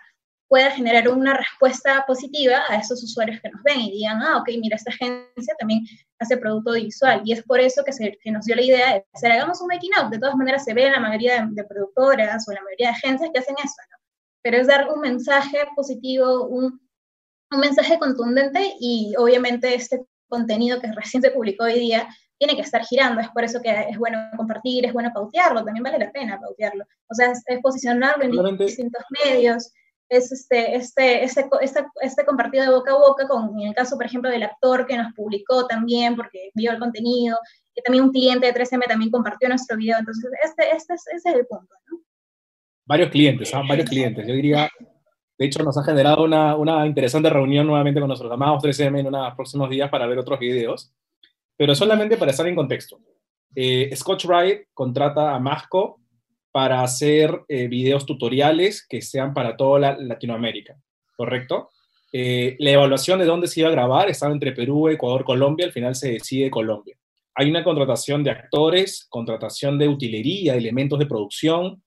pueda 0.47 0.69
generar 0.69 1.09
una 1.09 1.33
respuesta 1.33 2.05
positiva 2.05 2.61
a 2.69 2.75
esos 2.75 3.03
usuarios 3.03 3.41
que 3.41 3.49
nos 3.49 3.63
ven 3.63 3.79
y 3.81 3.91
digan, 3.91 4.21
ah, 4.21 4.37
ok, 4.37 4.49
mira, 4.61 4.75
esta 4.75 4.91
agencia 4.91 5.55
también 5.57 5.83
hace 6.19 6.37
producto 6.37 6.73
visual. 6.73 7.21
Y 7.25 7.33
es 7.33 7.43
por 7.43 7.59
eso 7.59 7.83
que, 7.83 7.91
se, 7.91 8.17
que 8.21 8.31
nos 8.31 8.45
dio 8.45 8.55
la 8.55 8.61
idea 8.61 8.93
de 8.93 9.05
hacer, 9.13 9.31
hagamos 9.31 9.61
un 9.61 9.67
making 9.67 9.91
out. 9.97 10.11
De 10.11 10.19
todas 10.19 10.35
maneras, 10.35 10.63
se 10.63 10.75
ve 10.75 10.85
en 10.85 10.91
la 10.91 10.99
mayoría 10.99 11.43
de, 11.49 11.63
productoras 11.63 12.47
o 12.47 12.51
en 12.51 12.55
la 12.55 12.63
mayoría 12.63 12.87
de 12.89 12.97
agencias 12.97 13.31
que 13.33 13.39
hacen 13.39 13.55
eso, 13.57 13.81
¿no? 13.91 13.97
Pero 14.43 14.57
es 14.57 14.67
dar 14.67 14.89
un 14.93 15.01
mensaje 15.01 15.57
positivo, 15.75 16.47
un, 16.47 16.79
un 17.51 17.59
mensaje 17.59 17.97
contundente 17.99 18.75
y 18.79 19.13
obviamente 19.17 19.73
este 19.75 20.05
contenido 20.31 20.81
que 20.81 20.91
recién 20.93 21.21
se 21.21 21.29
publicó 21.29 21.65
hoy 21.65 21.75
día 21.75 22.07
tiene 22.39 22.55
que 22.55 22.63
estar 22.63 22.83
girando, 22.83 23.21
es 23.21 23.29
por 23.29 23.43
eso 23.43 23.61
que 23.61 23.69
es 23.69 23.97
bueno 23.99 24.17
compartir, 24.35 24.83
es 24.83 24.93
bueno 24.93 25.11
pautearlo, 25.13 25.63
también 25.63 25.83
vale 25.83 25.99
la 25.99 26.11
pena 26.11 26.39
pautearlo, 26.39 26.85
o 27.07 27.13
sea, 27.13 27.31
es, 27.31 27.43
posicionarlo 27.61 28.23
en 28.23 28.57
distintos 28.57 29.03
medios, 29.23 29.71
es 30.09 30.31
este, 30.31 30.75
este, 30.75 31.23
este, 31.23 31.47
este, 31.61 31.85
este, 32.01 32.25
compartido 32.25 32.63
de 32.65 32.71
boca 32.71 32.91
a 32.93 32.97
boca, 32.97 33.27
con, 33.27 33.59
en 33.61 33.67
el 33.67 33.75
caso, 33.75 33.95
por 33.95 34.07
ejemplo, 34.07 34.31
del 34.31 34.43
actor 34.43 34.87
que 34.87 34.97
nos 34.97 35.13
publicó 35.13 35.67
también, 35.67 36.15
porque 36.15 36.49
vio 36.55 36.71
el 36.71 36.79
contenido, 36.79 37.37
que 37.75 37.83
también 37.83 38.05
un 38.05 38.11
cliente 38.11 38.47
de 38.47 38.53
3M 38.53 38.87
también 38.87 39.11
compartió 39.11 39.47
nuestro 39.47 39.77
video, 39.77 39.99
entonces 39.99 40.31
este, 40.43 40.75
este, 40.75 40.95
es 40.95 41.25
el 41.25 41.45
punto, 41.45 41.75
¿no? 41.91 41.99
Varios 42.87 43.11
clientes, 43.11 43.53
¿ah? 43.53 43.61
varios 43.67 43.87
clientes, 43.87 44.25
yo 44.27 44.33
diría 44.33 44.67
de 45.41 45.47
hecho, 45.47 45.63
nos 45.63 45.75
ha 45.75 45.83
generado 45.83 46.23
una, 46.23 46.55
una 46.55 46.85
interesante 46.85 47.27
reunión 47.27 47.65
nuevamente 47.65 47.99
con 47.99 48.07
nuestros 48.07 48.31
amados 48.31 48.63
3M 48.63 48.99
en 48.99 49.07
unos 49.07 49.33
próximos 49.33 49.71
días 49.71 49.89
para 49.89 50.05
ver 50.05 50.19
otros 50.19 50.37
videos, 50.37 50.93
pero 51.57 51.73
solamente 51.73 52.15
para 52.15 52.29
estar 52.29 52.45
en 52.45 52.53
contexto. 52.53 52.99
Eh, 53.55 53.89
Scotch-Brite 53.95 54.67
contrata 54.71 55.33
a 55.33 55.39
Masco 55.39 55.99
para 56.51 56.83
hacer 56.83 57.41
eh, 57.47 57.67
videos 57.67 58.05
tutoriales 58.05 58.85
que 58.87 59.01
sean 59.01 59.33
para 59.33 59.57
toda 59.57 59.97
Latinoamérica, 59.97 60.77
¿correcto? 61.17 61.71
Eh, 62.13 62.55
la 62.59 62.69
evaluación 62.69 63.17
de 63.17 63.25
dónde 63.25 63.47
se 63.47 63.61
iba 63.61 63.69
a 63.69 63.71
grabar 63.71 64.11
estaba 64.11 64.33
entre 64.33 64.51
Perú, 64.51 64.89
Ecuador, 64.89 65.23
Colombia, 65.23 65.65
al 65.65 65.71
final 65.71 65.95
se 65.95 66.11
decide 66.11 66.51
Colombia. 66.51 66.95
Hay 67.33 67.49
una 67.49 67.63
contratación 67.63 68.23
de 68.23 68.29
actores, 68.29 69.07
contratación 69.09 69.79
de 69.79 69.87
utilería, 69.87 70.53
elementos 70.53 70.99
de 70.99 71.07
producción, 71.07 71.81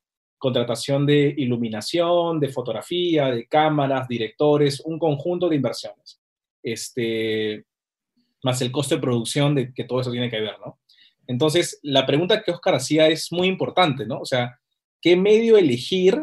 contratación 0.44 1.06
de 1.06 1.34
iluminación, 1.38 2.38
de 2.38 2.50
fotografía, 2.50 3.30
de 3.30 3.46
cámaras, 3.46 4.06
directores, 4.06 4.80
un 4.80 4.98
conjunto 4.98 5.48
de 5.48 5.56
inversiones. 5.56 6.20
Este, 6.62 7.64
más 8.42 8.60
el 8.60 8.70
costo 8.70 8.94
de 8.94 9.00
producción 9.00 9.54
de 9.54 9.72
que 9.72 9.84
todo 9.84 10.02
eso 10.02 10.10
tiene 10.10 10.28
que 10.28 10.42
ver, 10.42 10.56
¿no? 10.62 10.80
Entonces, 11.26 11.80
la 11.82 12.04
pregunta 12.04 12.42
que 12.42 12.50
Oscar 12.50 12.74
hacía 12.74 13.08
es 13.08 13.32
muy 13.32 13.48
importante, 13.48 14.04
¿no? 14.04 14.18
O 14.20 14.26
sea, 14.26 14.60
¿qué 15.00 15.16
medio 15.16 15.56
elegir? 15.56 16.22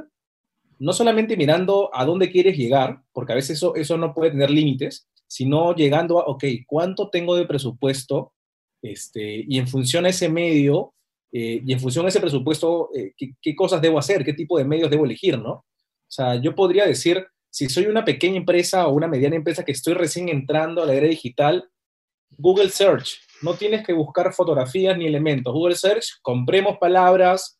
No 0.77 0.93
solamente 0.93 1.35
mirando 1.35 1.89
a 1.91 2.05
dónde 2.05 2.29
quieres 2.29 2.55
llegar, 2.55 3.01
porque 3.13 3.33
a 3.33 3.37
veces 3.37 3.57
eso, 3.57 3.73
eso 3.75 3.97
no 3.97 4.13
puede 4.13 4.29
tener 4.29 4.51
límites, 4.51 5.07
sino 5.25 5.73
llegando 5.73 6.19
a, 6.19 6.25
ok, 6.25 6.43
¿cuánto 6.67 7.09
tengo 7.09 7.35
de 7.35 7.47
presupuesto? 7.47 8.33
Este, 8.83 9.43
y 9.47 9.57
en 9.57 9.67
función 9.67 10.05
a 10.05 10.09
ese 10.09 10.29
medio, 10.29 10.93
eh, 11.31 11.61
y 11.65 11.71
en 11.73 11.79
función 11.79 12.05
de 12.05 12.09
ese 12.09 12.19
presupuesto, 12.19 12.89
eh, 12.93 13.13
¿qué, 13.15 13.55
cosas 13.55 13.81
debo 13.81 13.97
hacer? 13.97 14.23
¿Qué 14.25 14.33
tipo 14.33 14.57
de 14.57 14.65
medios 14.65 14.89
debo 14.89 15.05
elegir? 15.05 15.37
¿no? 15.37 15.51
O 15.51 15.65
sea, 16.07 16.35
yo 16.35 16.53
podría 16.53 16.85
decir, 16.85 17.25
si 17.49 17.69
soy 17.69 17.85
una 17.85 18.03
pequeña 18.03 18.37
empresa 18.37 18.87
o 18.87 18.93
una 18.93 19.07
mediana 19.07 19.35
empresa 19.35 19.63
que 19.63 19.71
estoy 19.71 19.93
recién 19.93 20.29
entrando 20.29 20.83
a 20.83 20.85
la 20.85 20.93
era 20.93 21.07
digital, 21.07 21.69
Google 22.37 22.69
Search. 22.69 23.19
No 23.41 23.53
tienes 23.53 23.85
que 23.85 23.93
buscar 23.93 24.33
fotografías 24.33 24.97
ni 24.97 25.05
elementos. 25.05 25.53
Google 25.53 25.75
Search, 25.75 26.19
compremos 26.21 26.77
palabras. 26.77 27.59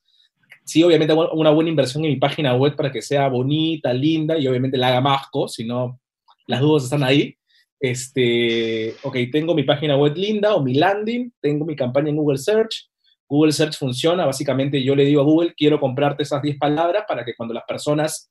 Sí, 0.65 0.83
obviamente 0.83 1.13
una 1.13 1.49
buena 1.49 1.69
inversión 1.69 2.05
en 2.05 2.11
mi 2.11 2.17
página 2.17 2.55
web 2.55 2.75
para 2.75 2.91
que 2.91 3.01
sea 3.01 3.27
bonita, 3.27 3.93
linda 3.93 4.37
y 4.37 4.47
obviamente 4.47 4.77
la 4.77 4.89
haga 4.89 5.01
masco, 5.01 5.47
si 5.47 5.65
no, 5.65 5.99
las 6.45 6.61
dudas 6.61 6.83
están 6.83 7.03
ahí. 7.03 7.35
Este, 7.79 8.95
ok, 9.01 9.17
tengo 9.31 9.55
mi 9.55 9.63
página 9.63 9.97
web 9.97 10.15
linda 10.15 10.53
o 10.53 10.61
mi 10.61 10.75
landing, 10.75 11.31
tengo 11.41 11.65
mi 11.65 11.75
campaña 11.75 12.09
en 12.09 12.17
Google 12.17 12.37
Search, 12.37 12.90
Google 13.31 13.53
Search 13.53 13.77
funciona, 13.77 14.25
básicamente 14.25 14.83
yo 14.83 14.93
le 14.93 15.05
digo 15.05 15.21
a 15.21 15.23
Google, 15.23 15.53
quiero 15.55 15.79
comprarte 15.79 16.23
esas 16.23 16.41
10 16.41 16.57
palabras 16.57 17.05
para 17.07 17.23
que 17.23 17.33
cuando 17.33 17.53
las 17.53 17.63
personas 17.63 18.29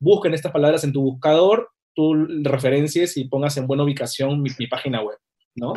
busquen 0.00 0.34
estas 0.34 0.50
palabras 0.50 0.82
en 0.82 0.92
tu 0.92 1.02
buscador, 1.02 1.70
tú 1.94 2.26
referencies 2.42 3.16
y 3.16 3.28
pongas 3.28 3.56
en 3.58 3.68
buena 3.68 3.84
ubicación 3.84 4.42
mi, 4.42 4.66
página 4.66 5.02
web, 5.02 5.18
¿no? 5.54 5.74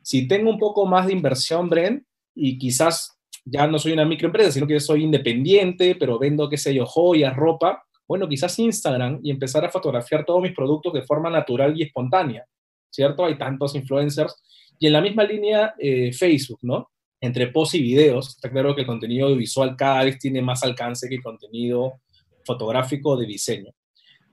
Si 0.00 0.26
tengo 0.26 0.48
un 0.48 0.58
poco 0.58 0.86
más 0.86 1.08
de 1.08 1.12
inversión, 1.12 1.68
Bren, 1.68 2.06
y 2.34 2.56
quizás 2.56 3.18
ya 3.44 3.66
no 3.66 3.78
soy 3.78 3.92
una 3.92 4.06
microempresa, 4.06 4.50
sino 4.50 4.66
que 4.66 4.80
soy 4.80 5.04
independiente, 5.04 5.94
pero 5.96 6.18
vendo, 6.18 6.48
qué 6.48 6.56
sé 6.56 6.72
yo, 6.72 6.86
joyas, 6.86 7.36
ropa, 7.36 7.84
bueno, 8.08 8.26
quizás 8.26 8.58
Instagram 8.58 9.20
y 9.22 9.30
empezar 9.30 9.62
a 9.66 9.70
fotografiar 9.70 10.24
todos 10.24 10.40
mis 10.40 10.54
productos 10.54 10.94
de 10.94 11.02
forma 11.02 11.28
natural 11.28 11.78
y 11.78 11.82
espontánea, 11.82 12.46
¿cierto? 12.88 13.26
Hay 13.26 13.36
tantos 13.36 13.74
influencers. 13.74 14.42
Y 14.78 14.86
en 14.86 14.94
la 14.94 15.02
misma 15.02 15.24
línea, 15.24 15.74
eh, 15.78 16.14
Facebook, 16.14 16.60
¿no? 16.62 16.88
Entre 17.26 17.48
post 17.48 17.74
y 17.74 17.82
videos, 17.82 18.30
está 18.30 18.50
claro 18.50 18.74
que 18.74 18.82
el 18.82 18.86
contenido 18.86 19.34
visual 19.36 19.76
cada 19.76 20.04
vez 20.04 20.18
tiene 20.18 20.42
más 20.42 20.62
alcance 20.62 21.08
que 21.08 21.16
el 21.16 21.22
contenido 21.22 22.00
fotográfico 22.44 23.16
de 23.16 23.26
diseño. 23.26 23.72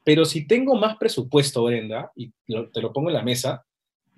Pero 0.03 0.25
si 0.25 0.47
tengo 0.47 0.75
más 0.75 0.97
presupuesto, 0.97 1.63
Brenda, 1.63 2.11
y 2.15 2.31
te 2.47 2.81
lo 2.81 2.93
pongo 2.93 3.09
en 3.09 3.15
la 3.15 3.23
mesa, 3.23 3.65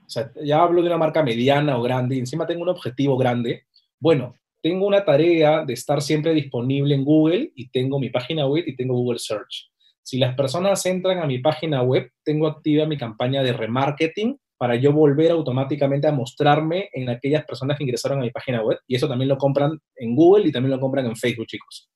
o 0.05 0.09
sea, 0.09 0.31
ya 0.43 0.61
hablo 0.61 0.81
de 0.81 0.87
una 0.87 0.97
marca 0.97 1.23
mediana 1.23 1.77
o 1.77 1.81
grande, 1.81 2.15
y 2.15 2.19
encima 2.19 2.45
tengo 2.45 2.63
un 2.63 2.69
objetivo 2.69 3.17
grande, 3.17 3.63
bueno, 3.99 4.35
tengo 4.61 4.87
una 4.87 5.05
tarea 5.05 5.63
de 5.63 5.73
estar 5.73 6.01
siempre 6.01 6.33
disponible 6.33 6.95
en 6.95 7.05
Google 7.05 7.51
y 7.55 7.69
tengo 7.69 7.99
mi 7.99 8.09
página 8.09 8.47
web 8.47 8.63
y 8.65 8.75
tengo 8.75 8.95
Google 8.95 9.19
Search. 9.19 9.71
Si 10.01 10.17
las 10.17 10.35
personas 10.35 10.85
entran 10.85 11.19
a 11.19 11.27
mi 11.27 11.39
página 11.39 11.83
web, 11.83 12.11
tengo 12.23 12.47
activa 12.47 12.85
mi 12.85 12.97
campaña 12.97 13.43
de 13.43 13.53
remarketing 13.53 14.39
para 14.57 14.75
yo 14.75 14.93
volver 14.93 15.31
automáticamente 15.31 16.07
a 16.07 16.11
mostrarme 16.11 16.89
en 16.93 17.09
aquellas 17.09 17.45
personas 17.45 17.77
que 17.77 17.83
ingresaron 17.83 18.19
a 18.19 18.23
mi 18.23 18.31
página 18.31 18.63
web. 18.63 18.79
Y 18.87 18.95
eso 18.95 19.07
también 19.07 19.29
lo 19.29 19.37
compran 19.37 19.79
en 19.95 20.15
Google 20.15 20.47
y 20.47 20.51
también 20.51 20.71
lo 20.71 20.79
compran 20.79 21.05
en 21.05 21.15
Facebook, 21.15 21.47
chicos. 21.47 21.89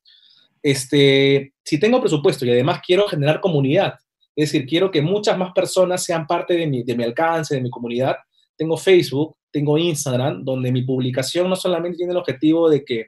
Este, 0.62 1.54
si 1.64 1.80
tengo 1.80 2.02
presupuesto 2.02 2.46
y 2.46 2.52
además 2.52 2.82
quiero 2.86 3.08
generar 3.08 3.40
comunidad, 3.40 3.94
es 4.36 4.52
decir, 4.52 4.68
quiero 4.68 4.92
que 4.92 5.02
muchas 5.02 5.38
más 5.38 5.52
personas 5.54 6.04
sean 6.04 6.28
parte 6.28 6.56
de 6.56 6.68
mi, 6.68 6.84
de 6.84 6.96
mi 6.96 7.04
alcance, 7.04 7.56
de 7.56 7.62
mi 7.62 7.70
comunidad, 7.70 8.18
tengo 8.58 8.78
Facebook, 8.78 9.38
tengo 9.52 9.78
Instagram, 9.78 10.44
donde 10.44 10.72
mi 10.72 10.84
publicación 10.84 11.50
no 11.50 11.56
solamente 11.56 11.98
tiene 11.98 12.12
el 12.12 12.18
objetivo 12.18 12.70
de 12.70 12.84
que 12.84 13.08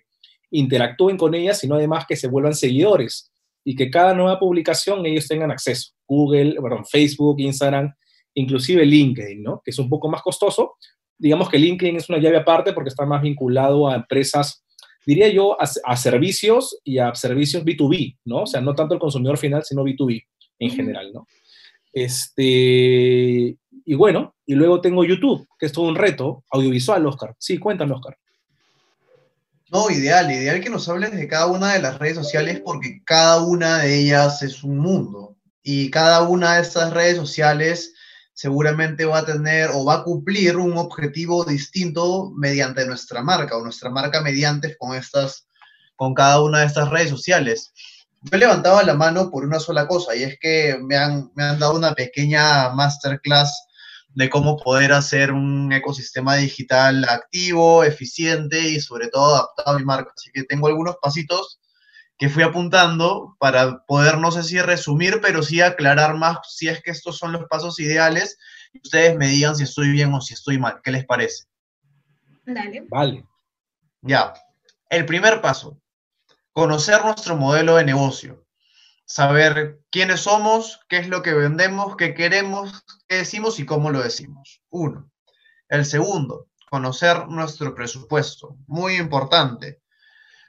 interactúen 0.52 1.18
con 1.18 1.34
ellas, 1.34 1.60
sino 1.60 1.76
además 1.76 2.06
que 2.08 2.16
se 2.16 2.28
vuelvan 2.28 2.54
seguidores 2.54 3.32
y 3.64 3.76
que 3.76 3.90
cada 3.90 4.14
nueva 4.14 4.40
publicación 4.40 5.06
ellos 5.06 5.28
tengan 5.28 5.52
acceso. 5.52 5.92
Google, 6.08 6.56
perdón, 6.62 6.86
Facebook, 6.86 7.40
Instagram, 7.40 7.94
inclusive 8.34 8.86
LinkedIn, 8.86 9.44
¿no? 9.44 9.62
Que 9.63 9.72
es 9.72 9.80
un 9.80 9.89
poco 9.89 10.10
más 10.10 10.22
costoso. 10.22 10.76
Digamos 11.17 11.50
que 11.50 11.60
LinkedIn 11.60 11.98
es 11.98 12.10
una 12.10 12.20
llave 12.20 12.38
aparte 12.38 12.74
porque 12.74 12.89
está 12.89 13.06
más 13.06 13.22
vinculado 13.22 13.88
a 13.88 13.96
empresas, 13.96 14.63
diría 15.06 15.30
yo, 15.30 15.58
a, 15.60 15.98
servicios 15.98 16.80
y 16.84 16.98
a 16.98 17.13
servicios 17.15 17.63
B2B, 17.63 18.17
¿no? 18.26 18.44
O 18.44 18.48
sea, 18.48 18.62
no 18.62 18.74
tanto 18.74 18.94
el 18.94 19.00
consumidor 19.00 19.38
final, 19.38 19.63
sino 19.63 19.84
B2B 19.84 20.26
en 20.60 20.72
general, 20.72 21.12
¿no? 21.13 21.28
Este, 21.94 23.58
y 23.86 23.94
bueno, 23.96 24.36
y 24.46 24.56
luego 24.56 24.82
tengo 24.82 25.04
YouTube, 25.04 25.48
que 25.60 25.65
es 25.65 25.72
todo 25.72 25.86
un 25.86 25.96
reto 25.96 26.44
audiovisual, 26.52 27.06
Oscar. 27.06 27.36
Sí, 27.38 27.58
cuéntame, 27.58 27.94
Oscar. 27.94 28.17
No, 29.72 29.89
ideal, 29.89 30.30
ideal 30.30 30.60
que 30.60 30.70
nos 30.70 30.89
hables 30.89 31.13
de 31.13 31.28
cada 31.28 31.48
una 31.48 31.74
de 31.74 31.82
las 31.82 31.98
redes 31.98 32.15
sociales 32.15 32.62
porque 32.63 33.02
cada 33.06 33.41
una 33.41 33.80
de 33.80 34.02
ellas 34.02 34.41
es 34.41 34.63
un 34.63 34.80
mundo 34.80 35.38
y 35.63 35.89
cada 35.89 36.28
una 36.28 36.56
de 36.56 36.62
estas 36.62 36.94
redes 36.94 37.15
sociales 37.15 37.94
seguramente 38.42 39.06
va 39.06 39.20
a 39.20 39.26
tener 39.26 39.70
o 39.72 39.86
va 39.86 39.98
a 39.98 40.04
cumplir 40.04 40.58
un 40.58 40.76
objetivo 40.76 41.46
distinto 41.46 42.32
mediante 42.36 42.88
nuestra 42.88 43.22
marca 43.22 43.56
o 43.56 43.64
nuestra 43.64 43.92
marca 43.92 44.20
mediante 44.22 44.76
con 44.78 44.96
estas 44.96 45.48
con 45.96 46.16
cada 46.16 46.42
una 46.42 46.62
de 46.62 46.66
estas 46.66 46.90
redes 46.90 47.12
sociales. 47.12 47.72
Yo 48.24 48.40
levantaba 48.40 48.82
la 48.82 48.96
mano 48.96 49.30
por 49.30 49.46
una 49.46 49.60
sola 49.60 49.88
cosa 49.88 50.16
y 50.16 50.24
es 50.24 50.40
que 50.40 50.76
me 50.82 50.98
han, 50.98 51.30
me 51.36 51.44
han 51.44 51.60
dado 51.60 51.76
una 51.76 51.94
pequeña 51.94 52.70
masterclass 52.72 53.68
de 54.16 54.28
cómo 54.28 54.58
poder 54.58 54.92
hacer 54.92 55.32
un 55.32 55.72
ecosistema 55.72 56.38
digital 56.38 57.06
activo, 57.08 57.84
eficiente 57.84 58.60
y 58.60 58.82
sobre 58.82 59.10
todo 59.10 59.36
adaptado 59.36 59.76
a 59.76 59.80
mi 59.80 59.86
marca. 59.86 60.14
Así 60.16 60.32
que 60.34 60.46
tengo 60.46 60.66
algunos 60.66 60.96
pasitos 61.00 61.60
que 62.22 62.30
fui 62.30 62.44
apuntando 62.44 63.36
para 63.40 63.84
poder, 63.88 64.20
no 64.20 64.32
sé 64.32 64.44
si 64.44 64.62
resumir, 64.62 65.22
pero 65.24 65.42
sí 65.42 65.60
aclarar 65.60 66.16
más 66.18 66.38
si 66.48 66.68
es 66.68 66.80
que 66.84 66.92
estos 66.92 67.18
son 67.18 67.32
los 67.32 67.46
pasos 67.46 67.80
ideales 67.80 68.38
y 68.72 68.78
ustedes 68.78 69.18
me 69.18 69.26
digan 69.26 69.56
si 69.56 69.64
estoy 69.64 69.90
bien 69.90 70.14
o 70.14 70.22
si 70.22 70.36
estoy 70.36 70.60
mal. 70.60 70.82
¿Qué 70.84 70.92
les 70.92 71.04
parece? 71.04 71.46
Dale. 72.46 72.86
Vale. 72.92 73.26
Ya. 74.02 74.34
El 74.88 75.08
primer 75.08 75.42
paso, 75.42 75.82
conocer 76.52 77.04
nuestro 77.04 77.36
modelo 77.36 77.78
de 77.78 77.86
negocio 77.86 78.46
saber 79.04 79.82
quiénes 79.90 80.20
somos, 80.20 80.80
qué 80.90 80.98
es 80.98 81.08
lo 81.08 81.24
que 81.24 81.34
vendemos, 81.34 81.96
qué 81.96 82.14
queremos, 82.14 82.86
qué 83.08 83.16
decimos 83.16 83.60
y 83.60 83.66
cómo 83.66 83.90
lo 83.90 84.00
decimos. 84.00 84.62
Uno. 84.70 85.12
El 85.70 85.86
segundo, 85.86 86.50
conocer 86.70 87.28
nuestro 87.30 87.74
presupuesto. 87.74 88.58
Muy 88.68 88.98
importante. 88.98 89.81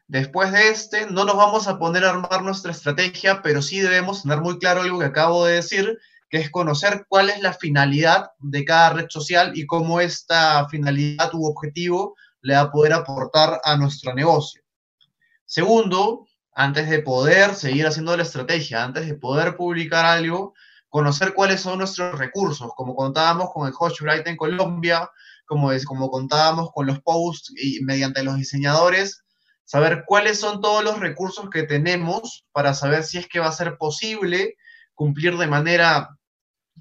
Después 0.09 0.53
de 0.53 0.69
este, 0.69 1.07
no 1.07 1.25
nos 1.25 1.37
vamos 1.37 1.69
a 1.69 1.79
poner 1.79 2.05
a 2.05 2.11
armar 2.11 2.43
nuestra 2.43 2.73
estrategia, 2.73 3.41
pero 3.43 3.63
sí 3.63 3.81
debemos 3.81 4.23
tener 4.23 4.41
muy 4.41 4.59
claro 4.59 4.83
algo 4.83 4.99
que 4.99 5.07
acabo 5.07 5.47
de 5.47 5.55
decir, 5.55 5.99
que 6.29 6.39
es 6.39 6.51
conocer 6.51 7.07
cuál 7.09 7.31
es 7.31 7.41
la 7.41 7.53
finalidad 7.53 8.31
de 8.39 8.65
cada 8.65 8.95
red 8.95 9.07
social 9.09 9.53
y 9.55 9.67
cómo 9.67 10.01
esta 10.01 10.69
finalidad 10.69 11.33
u 11.35 11.47
objetivo 11.47 12.17
le 12.41 12.55
va 12.55 12.61
a 12.61 12.73
poder 12.73 12.93
aportar 12.93 13.61
a 13.65 13.77
nuestro 13.77 14.15
negocio. 14.15 14.63
Segundo, 15.45 16.27
antes 16.55 16.89
de 16.89 17.01
poder 17.01 17.55
seguir 17.55 17.87
haciendo 17.87 18.17
la 18.17 18.23
estrategia, 18.23 18.83
antes 18.83 19.07
de 19.07 19.15
poder 19.15 19.57
publicar 19.57 20.05
algo, 20.05 20.55
conocer 20.89 21.33
cuáles 21.33 21.61
son 21.61 21.79
nuestros 21.79 22.19
recursos, 22.19 22.71
como 22.77 22.95
contábamos 22.95 23.51
con 23.53 23.67
el 23.67 23.75
Bright 24.01 24.27
en 24.27 24.37
Colombia, 24.37 25.11
como, 25.47 25.73
es, 25.73 25.85
como 25.85 26.11
contábamos 26.11 26.71
con 26.73 26.87
los 26.87 27.01
posts 27.01 27.53
y 27.57 27.83
mediante 27.83 28.23
los 28.23 28.37
diseñadores, 28.37 29.23
saber 29.73 30.05
cuáles 30.07 30.39
son 30.39 30.61
todos 30.61 30.85
los 30.85 31.01
recursos 31.01 31.49
que 31.49 31.63
tenemos 31.63 32.45
para 32.53 32.75
saber 32.75 33.05
si 33.05 33.17
es 33.17 33.27
que 33.27 33.39
va 33.39 33.47
a 33.47 33.53
ser 33.53 33.79
posible 33.79 34.59
cumplir 34.95 35.39
de 35.39 35.47
manera 35.47 36.11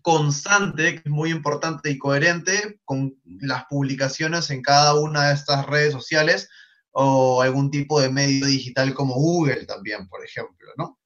constante, 0.01 0.95
que 0.95 1.01
es 1.05 1.09
muy 1.09 1.29
importante 1.29 1.89
y 1.89 1.97
coherente, 1.97 2.81
con 2.83 3.15
las 3.23 3.63
publicaciones 3.69 4.49
en 4.49 4.61
cada 4.61 4.95
una 4.95 5.29
de 5.29 5.35
estas 5.35 5.67
redes 5.67 5.93
sociales, 5.93 6.49
o 6.91 7.41
algún 7.41 7.71
tipo 7.71 8.01
de 8.01 8.09
medio 8.09 8.45
digital 8.45 8.93
como 8.93 9.13
Google 9.13 9.65
también, 9.65 10.09
por 10.09 10.25
ejemplo, 10.25 10.67
¿no? 10.75 10.99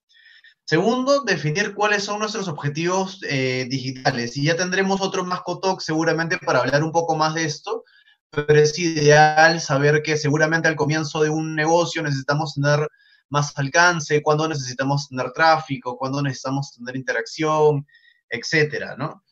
Segundo, 0.64 1.22
definir 1.22 1.72
cuáles 1.72 2.02
son 2.02 2.18
nuestros 2.18 2.48
objetivos 2.48 3.20
eh, 3.28 3.68
digitales. 3.70 4.36
Y 4.36 4.42
ya 4.42 4.56
tendremos 4.56 5.00
otro 5.00 5.24
Mascotalk 5.24 5.80
seguramente 5.80 6.36
para 6.38 6.58
hablar 6.58 6.82
un 6.82 6.90
poco 6.90 7.14
más 7.14 7.34
de 7.34 7.44
esto, 7.44 7.84
pero 8.30 8.60
es 8.60 8.78
ideal 8.78 9.60
saber 9.60 10.02
que 10.02 10.16
seguramente 10.16 10.68
al 10.68 10.76
comienzo 10.76 11.22
de 11.22 11.30
un 11.30 11.54
negocio 11.54 12.02
necesitamos 12.02 12.54
tener 12.54 12.88
más 13.28 13.56
alcance, 13.58 14.22
cuándo 14.22 14.48
necesitamos 14.48 15.08
tener 15.08 15.32
tráfico, 15.32 15.96
cuándo 15.96 16.22
necesitamos 16.22 16.72
tener 16.72 16.96
interacción, 16.96 17.86
etcétera, 18.28 18.96
¿no? 18.96 19.24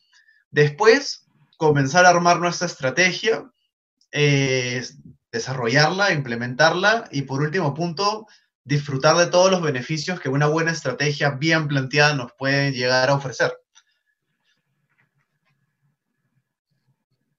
Después, 0.50 1.26
comenzar 1.57 2.07
a 2.07 2.11
armar 2.11 2.40
nuestra 2.40 2.66
estrategia, 2.66 3.50
eh, 4.12 4.85
desarrollarla, 5.33 6.12
implementarla 6.12 7.09
y 7.11 7.22
por 7.22 7.42
último 7.42 7.74
punto, 7.74 8.26
disfrutar 8.64 9.16
de 9.16 9.26
todos 9.26 9.50
los 9.50 9.62
beneficios 9.62 10.20
que 10.20 10.28
una 10.28 10.46
buena 10.46 10.72
estrategia 10.72 11.30
bien 11.30 11.68
planteada 11.68 12.14
nos 12.14 12.33
puede 12.38 12.72
llegar 12.72 13.11
a 13.11 13.14
ofrecer. 13.14 13.52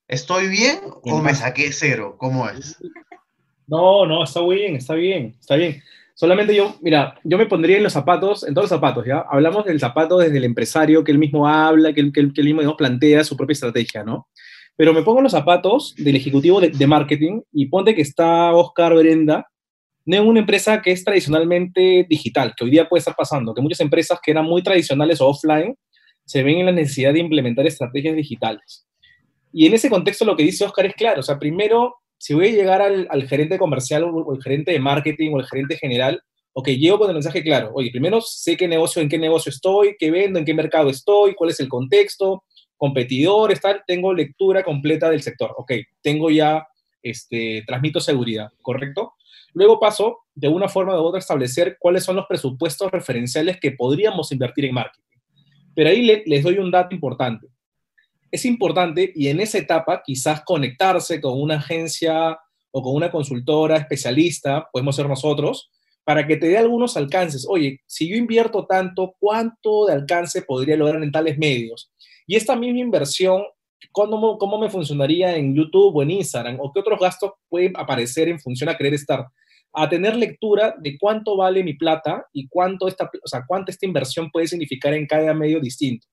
¿Estoy 0.07 0.47
bien 0.47 0.79
o 1.03 1.21
me 1.21 1.33
saqué 1.33 1.71
cero? 1.71 2.15
¿Cómo 2.17 2.47
es? 2.49 2.77
No, 3.67 4.05
no, 4.05 4.23
está 4.23 4.45
bien, 4.45 4.75
está 4.75 4.93
bien, 4.93 5.35
está 5.39 5.55
bien. 5.55 5.81
Solamente 6.13 6.55
yo, 6.55 6.75
mira, 6.81 7.19
yo 7.23 7.35
me 7.35 7.47
pondría 7.47 7.77
en 7.77 7.83
los 7.83 7.93
zapatos, 7.93 8.47
en 8.47 8.53
todos 8.53 8.65
los 8.65 8.69
zapatos, 8.69 9.07
¿ya? 9.07 9.25
Hablamos 9.27 9.65
del 9.65 9.79
zapato 9.79 10.19
desde 10.19 10.37
el 10.37 10.43
empresario, 10.43 11.03
que 11.03 11.11
él 11.11 11.17
mismo 11.17 11.47
habla, 11.47 11.91
que 11.91 12.01
él, 12.01 12.13
que 12.13 12.21
él, 12.21 12.53
mismo 12.53 12.77
plantea 12.77 13.23
su 13.23 13.35
propia 13.35 13.53
estrategia, 13.53 14.03
¿no? 14.03 14.27
Pero 14.77 14.93
me 14.93 15.01
pongo 15.01 15.19
los 15.19 15.31
zapatos 15.31 15.95
del 15.97 16.15
ejecutivo 16.15 16.61
de, 16.61 16.87
marketing 16.87 17.41
y 17.51 17.65
ponte 17.65 17.95
que 17.95 18.03
está 18.03 18.53
Oscar 18.53 18.93
Berenda 18.93 19.47
no 20.05 20.17
en 20.17 20.27
una 20.27 20.41
empresa 20.41 20.83
que 20.83 20.91
es 20.91 21.03
tradicionalmente 21.03 22.05
digital, 22.07 22.53
que 22.55 22.65
hoy 22.65 22.69
día 22.69 22.87
puede 22.87 22.99
estar 22.99 23.15
pasando, 23.15 23.55
que 23.55 23.61
muchas 23.63 23.79
empresas 23.79 24.19
que 24.21 24.29
eran 24.29 24.45
muy 24.45 24.61
tradicionales 24.61 25.19
o 25.19 25.27
offline 25.27 25.75
se 26.23 26.43
ven 26.43 26.59
en 26.59 26.67
la 26.67 26.71
necesidad 26.71 27.11
de 27.13 27.19
implementar 27.21 27.65
estrategias 27.65 28.15
digitales. 28.15 28.85
Y 29.57 29.67
en 29.67 29.73
ese 29.73 29.89
contexto 29.89 30.25
lo 30.25 30.35
que 30.35 30.43
dice 30.43 30.65
Oscar 30.65 30.85
es 30.85 30.95
claro, 30.95 31.21
o 31.21 31.23
sea, 31.23 31.39
primero, 31.39 31.95
si 32.17 32.33
voy 32.33 32.49
a 32.49 32.51
llegar 32.51 32.81
al, 32.81 33.27
gerente 33.29 33.57
comercial 33.57 34.03
o 34.03 34.33
el 34.33 34.43
gerente 34.43 34.73
de 34.73 34.81
marketing 34.81 35.31
o 35.31 35.39
el 35.39 35.45
gerente 35.45 35.77
general, 35.77 36.21
ok, 36.51 36.67
llego 36.71 36.99
con 36.99 37.07
el 37.07 37.13
mensaje 37.13 37.41
claro, 37.41 37.71
oye, 37.73 37.89
primero 37.89 38.19
sé 38.19 38.57
qué 38.57 38.67
negocio, 38.67 39.01
en 39.01 39.07
qué 39.07 39.17
negocio 39.17 39.49
estoy, 39.49 39.95
qué 39.97 40.11
vendo, 40.11 40.39
en 40.39 40.43
qué 40.43 40.53
mercado 40.53 40.89
estoy, 40.89 41.35
cuál 41.35 41.51
es 41.51 41.61
el 41.61 41.69
contexto, 41.69 42.43
competidores, 42.75 43.61
tal, 43.61 43.81
tengo 43.87 44.13
lectura 44.13 44.61
completa 44.61 45.09
del 45.09 45.21
sector. 45.21 45.53
Ok, 45.55 45.71
tengo 46.01 46.29
ya, 46.29 46.67
este, 47.01 47.63
transmito 47.65 48.01
seguridad, 48.01 48.49
¿correcto? 48.61 49.13
Luego 49.53 49.79
paso, 49.79 50.25
de 50.33 50.49
una 50.49 50.67
forma 50.67 50.99
u 50.99 51.05
otra, 51.05 51.19
a 51.19 51.19
establecer 51.19 51.77
cuáles 51.79 52.03
son 52.03 52.17
los 52.17 52.25
presupuestos 52.25 52.91
referenciales 52.91 53.57
que 53.61 53.71
podríamos 53.71 54.33
invertir 54.33 54.65
en 54.65 54.73
marketing. 54.73 55.17
Pero 55.73 55.89
ahí 55.91 56.23
les 56.25 56.43
doy 56.43 56.57
un 56.57 56.71
dato 56.71 56.93
importante. 56.93 57.54
Es 58.35 58.43
importante, 58.43 59.13
y 59.15 59.29
en 59.29 59.39
esa 59.39 59.59
etapa, 59.59 60.03
quizás 60.05 60.41
conectarse 60.43 61.21
con 61.21 61.41
una 61.41 61.55
agencia 61.55 62.37
o 62.69 62.81
con 62.81 62.93
una 62.93 63.09
consultora 63.09 63.77
especialista, 63.77 64.67
podemos 64.73 64.97
ser 64.97 65.07
nosotros, 65.07 65.71
para 66.03 66.27
que 66.27 66.35
te 66.35 66.49
dé 66.49 66.57
algunos 66.57 66.97
alcances. 66.97 67.47
Oye, 67.47 67.79
si 67.87 68.09
yo 68.09 68.17
invierto 68.17 68.65
tanto, 68.65 69.15
¿cuánto 69.19 69.85
de 69.85 69.93
alcance 69.93 70.41
podría 70.41 70.75
lograr 70.75 71.01
en 71.01 71.13
tales 71.13 71.37
medios? 71.37 71.93
Y 72.27 72.35
esta 72.35 72.57
misma 72.57 72.79
inversión, 72.79 73.41
¿cómo, 73.93 74.37
¿cómo 74.37 74.59
me 74.59 74.69
funcionaría 74.69 75.37
en 75.37 75.55
YouTube 75.55 75.95
o 75.95 76.03
en 76.03 76.11
Instagram? 76.11 76.57
¿O 76.59 76.73
qué 76.73 76.81
otros 76.81 76.99
gastos 76.99 77.31
pueden 77.47 77.71
aparecer 77.77 78.27
en 78.27 78.41
función 78.41 78.69
a 78.69 78.75
querer 78.75 78.95
estar? 78.95 79.27
A 79.71 79.87
tener 79.87 80.13
lectura 80.13 80.75
de 80.77 80.97
cuánto 80.99 81.37
vale 81.37 81.63
mi 81.63 81.75
plata 81.75 82.25
y 82.33 82.49
cuánto 82.49 82.89
esta, 82.89 83.05
o 83.05 83.27
sea, 83.29 83.45
cuánto 83.47 83.71
esta 83.71 83.85
inversión 83.85 84.29
puede 84.29 84.47
significar 84.47 84.93
en 84.93 85.07
cada 85.07 85.33
medio 85.33 85.61
distinto. 85.61 86.05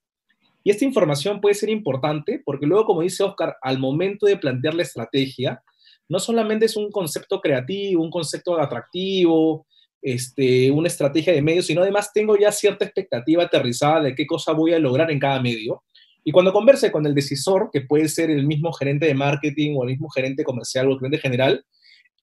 Y 0.65 0.71
esta 0.71 0.85
información 0.85 1.41
puede 1.41 1.55
ser 1.55 1.71
importante 1.71 2.41
porque 2.45 2.67
luego, 2.67 2.85
como 2.85 3.03
dice 3.03 3.23
Oscar, 3.23 3.57
al 3.63 3.79
momento 3.79 4.27
de 4.27 4.37
plantear 4.37 4.75
la 4.75 4.83
estrategia, 4.83 5.63
no 6.09 6.19
solamente 6.19 6.67
es 6.67 6.77
un 6.77 6.91
concepto 6.91 7.41
creativo, 7.41 8.03
un 8.03 8.11
concepto 8.11 8.61
atractivo, 8.61 9.67
este, 10.01 10.71
una 10.71 10.89
estrategia 10.89 11.33
de 11.33 11.43
medios, 11.43 11.67
sino 11.67 11.83
además 11.83 12.13
tengo 12.13 12.37
ya 12.37 12.53
cierta 12.53 12.85
expectativa 12.85 13.45
aterrizada 13.45 14.03
de 14.03 14.15
qué 14.15 14.27
cosa 14.27 14.53
voy 14.53 14.73
a 14.73 14.79
lograr 14.79 15.11
en 15.11 15.19
cada 15.19 15.41
medio. 15.41 15.83
Y 16.25 16.33
cuando 16.33 16.53
converse 16.53 16.93
con 16.93 17.07
el 17.07 17.15
decisor, 17.15 17.71
que 17.73 17.81
puede 17.83 18.09
ser 18.09 18.31
el 18.31 18.47
mismo 18.47 18.73
gerente 18.73 19.07
de 19.07 19.15
marketing 19.15 19.77
o 19.77 19.85
el 19.85 19.91
mismo 19.91 20.09
gerente 20.11 20.45
comercial 20.45 20.89
o 20.89 20.93
el 20.93 20.99
gerente 20.99 21.19
general, 21.19 21.65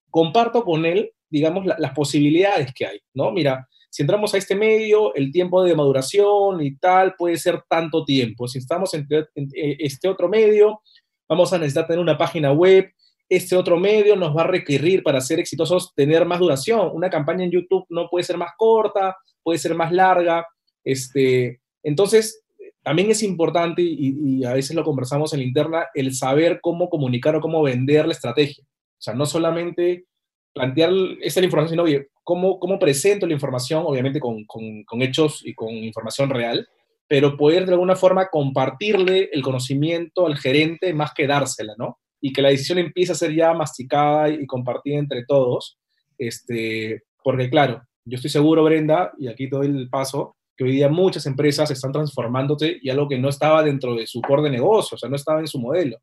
comparto 0.10 0.64
con 0.64 0.86
él, 0.86 1.12
digamos, 1.30 1.66
las 1.66 1.92
posibilidades 1.94 2.74
que 2.74 2.86
hay, 2.86 3.00
¿no? 3.14 3.32
Mira, 3.32 3.68
si 3.90 4.04
entramos 4.04 4.34
a 4.34 4.38
este 4.38 4.56
medio, 4.56 5.14
el 5.16 5.32
tiempo 5.32 5.64
de 5.64 5.76
maduración 5.76 6.62
y 6.62 6.76
tal 6.78 7.16
puede 7.18 7.38
ser 7.38 7.64
tanto 7.68 8.06
tiempo. 8.06 8.48
Si 8.48 8.60
estamos 8.60 8.94
en, 8.94 9.08
en 9.10 9.50
este 9.56 10.08
otro 10.08 10.30
medio, 10.30 10.82
vamos 11.28 11.52
a 11.54 11.58
necesitar 11.58 11.88
tener 11.88 12.00
una 12.00 12.18
página 12.18 12.52
web, 12.52 12.92
este 13.30 13.56
otro 13.56 13.78
medio 13.78 14.16
nos 14.16 14.36
va 14.36 14.42
a 14.42 14.48
requerir 14.48 15.04
para 15.04 15.22
ser 15.22 15.40
exitosos 15.40 15.94
tener 15.94 16.26
más 16.26 16.40
duración. 16.40 16.90
Una 16.94 17.12
campaña 17.12 17.46
en 17.46 17.52
YouTube 17.52 17.86
no 17.90 18.10
puede 18.10 18.24
ser 18.24 18.38
más 18.38 18.52
corta, 18.58 19.16
puede 19.44 19.60
ser 19.60 19.76
más 19.76 19.92
larga. 19.92 20.48
Este, 20.84 21.62
entonces, 21.84 22.44
también 22.82 23.12
es 23.12 23.22
importante, 23.22 23.84
y, 23.84 24.44
a 24.44 24.54
veces 24.54 24.76
lo 24.76 24.84
conversamos 24.84 25.32
en 25.34 25.40
la 25.42 25.46
interna, 25.46 25.88
el 25.94 26.16
saber 26.16 26.60
cómo 26.60 26.90
comunicar 26.90 27.36
o 27.36 27.42
cómo 27.42 27.62
vender 27.62 28.08
la 28.08 28.14
estrategia. 28.14 28.64
O 28.64 29.02
sea, 29.02 29.14
no 29.14 29.28
solamente 29.28 30.06
plantear 30.54 30.92
esa 31.22 31.40
información, 31.42 31.74
sino, 31.74 31.84
oye, 31.84 32.08
¿cómo, 32.30 32.60
cómo 32.60 32.78
presento 32.78 33.26
la 33.26 33.34
información? 33.34 33.84
Obviamente 33.88 34.20
con, 34.20 34.46
con, 34.46 34.84
con 34.84 35.02
hechos 35.02 35.42
y 35.44 35.56
con 35.56 35.70
información 35.70 36.30
real, 36.30 36.68
pero 37.08 37.36
poder 37.36 37.66
de 37.66 37.72
alguna 37.72 37.96
forma 37.96 38.30
compartirle 38.30 39.30
el 39.34 39.42
conocimiento 39.42 40.28
al 40.28 40.38
gerente 40.38 40.94
más 40.94 41.12
que 41.16 41.26
dársela, 41.26 41.74
¿no? 41.76 41.98
y 42.22 42.34
que 42.34 42.42
la 42.42 42.50
decisión 42.50 42.78
empiece 42.78 43.12
a 43.12 43.16
ser 43.16 43.34
ya 43.34 43.54
masticada 43.54 44.30
y 44.30 44.46
compartida 44.46 44.98
entre 44.98 45.26
todos, 45.26 45.80
este, 46.18 47.04
porque 47.24 47.50
claro, 47.50 47.82
yo 48.06 48.16
estoy 48.16 48.30
seguro, 48.30 48.64
Brenda, 48.64 49.12
y 49.18 49.28
aquí 49.28 49.48
doy 49.48 49.68
el 49.68 49.90
paso, 49.90 50.36
que 50.56 50.66
hoy 50.66 50.72
día 50.74 50.90
muchas 50.90 51.26
empresas 51.26 51.72
están 51.72 51.94
transformándose 51.94 52.78
y 52.82 52.90
algo 52.90 53.08
que 53.08 53.18
no 53.18 53.30
estaba 53.30 53.64
dentro 53.64 53.96
de 53.96 54.06
su 54.06 54.22
core 54.22 54.44
de 54.44 54.50
negocio, 54.50 54.96
o 54.96 54.98
sea, 54.98 55.10
no 55.10 55.16
estaba 55.16 55.40
en 55.40 55.48
su 55.48 55.60
modelo. 55.60 55.98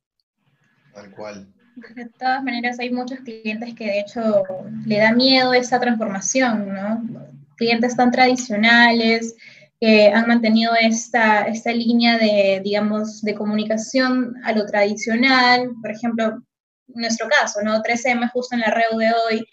Tal 0.95 1.11
cual. 1.15 1.53
De 1.77 2.07
todas 2.19 2.43
maneras, 2.43 2.79
hay 2.79 2.91
muchos 2.91 3.21
clientes 3.21 3.75
que 3.75 3.85
de 3.85 4.01
hecho 4.01 4.45
le 4.87 4.99
da 4.99 5.13
miedo 5.13 5.53
esa 5.53 5.79
transformación, 5.79 6.73
¿no? 6.73 7.03
Clientes 7.57 7.95
tan 7.95 8.11
tradicionales, 8.11 9.37
que 9.79 10.09
han 10.09 10.27
mantenido 10.27 10.73
esta, 10.81 11.43
esta 11.43 11.73
línea 11.73 12.17
de, 12.17 12.63
digamos, 12.65 13.21
de 13.21 13.35
comunicación 13.35 14.37
a 14.43 14.53
lo 14.53 14.65
tradicional. 14.65 15.71
Por 15.83 15.91
ejemplo, 15.91 16.43
nuestro 16.89 17.29
caso, 17.29 17.61
¿no? 17.63 17.83
3M 17.83 18.31
justo 18.31 18.55
en 18.55 18.63
la 18.63 18.71
red 18.71 18.97
de 18.99 19.13
hoy, 19.13 19.47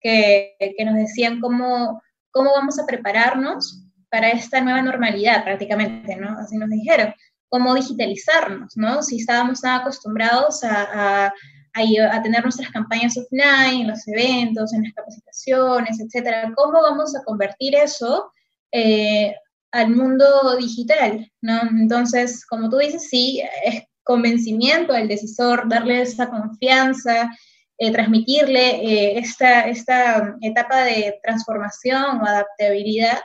que, 0.00 0.54
que 0.58 0.84
nos 0.84 0.94
decían 0.94 1.40
cómo, 1.40 2.00
cómo 2.30 2.52
vamos 2.52 2.78
a 2.78 2.86
prepararnos 2.86 3.84
para 4.10 4.30
esta 4.30 4.60
nueva 4.60 4.80
normalidad 4.80 5.42
prácticamente, 5.42 6.14
¿no? 6.14 6.38
Así 6.38 6.56
nos 6.56 6.70
dijeron, 6.70 7.12
cómo 7.48 7.74
digitalizarnos, 7.74 8.76
¿no? 8.76 9.02
Si 9.02 9.16
estábamos 9.16 9.60
tan 9.60 9.80
acostumbrados 9.80 10.62
a, 10.64 11.26
a, 11.26 11.32
a, 11.74 12.22
tener 12.22 12.42
nuestras 12.42 12.70
campañas 12.70 13.16
offline, 13.16 13.82
en 13.82 13.88
los 13.88 14.06
eventos, 14.06 14.72
en 14.72 14.84
las 14.84 14.92
capacitaciones, 14.92 16.00
etcétera, 16.00 16.52
¿cómo 16.54 16.80
vamos 16.80 17.14
a 17.16 17.24
convertir 17.24 17.74
eso 17.74 18.30
eh, 18.72 19.34
al 19.72 19.90
mundo 19.90 20.56
digital, 20.56 21.30
¿no? 21.40 21.60
Entonces, 21.62 22.46
como 22.46 22.70
tú 22.70 22.78
dices, 22.78 23.08
sí, 23.08 23.42
es 23.64 23.82
convencimiento 24.04 24.92
al 24.92 25.08
decisor, 25.08 25.68
darle 25.68 26.02
esa 26.02 26.30
confianza, 26.30 27.30
eh, 27.78 27.90
transmitirle 27.90 28.76
eh, 28.76 29.18
esta, 29.18 29.62
esta 29.62 30.36
etapa 30.42 30.84
de 30.84 31.18
transformación 31.24 32.20
o 32.20 32.24
adaptabilidad 32.26 33.18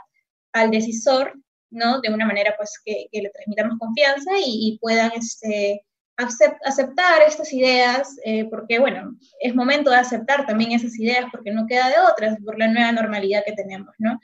al 0.53 0.71
decisor, 0.71 1.33
¿no? 1.69 2.01
De 2.01 2.11
una 2.11 2.25
manera, 2.25 2.55
pues, 2.57 2.79
que, 2.83 3.07
le 3.11 3.29
transmitamos 3.29 3.77
confianza 3.77 4.31
y, 4.43 4.79
puedan, 4.81 5.11
este, 5.15 5.85
aceptar 6.19 7.21
estas 7.25 7.51
ideas, 7.53 8.17
eh, 8.25 8.45
porque, 8.49 8.79
bueno, 8.79 9.15
es 9.39 9.55
momento 9.55 9.89
de 9.89 9.97
aceptar 9.97 10.45
también 10.45 10.73
esas 10.73 10.97
ideas 10.99 11.25
porque 11.31 11.51
no 11.51 11.65
queda 11.65 11.87
de 11.89 11.95
otras 12.11 12.37
por 12.43 12.57
la 12.59 12.67
nueva 12.67 12.91
normalidad 12.91 13.43
que 13.45 13.53
tenemos, 13.53 13.93
¿no? 13.97 14.19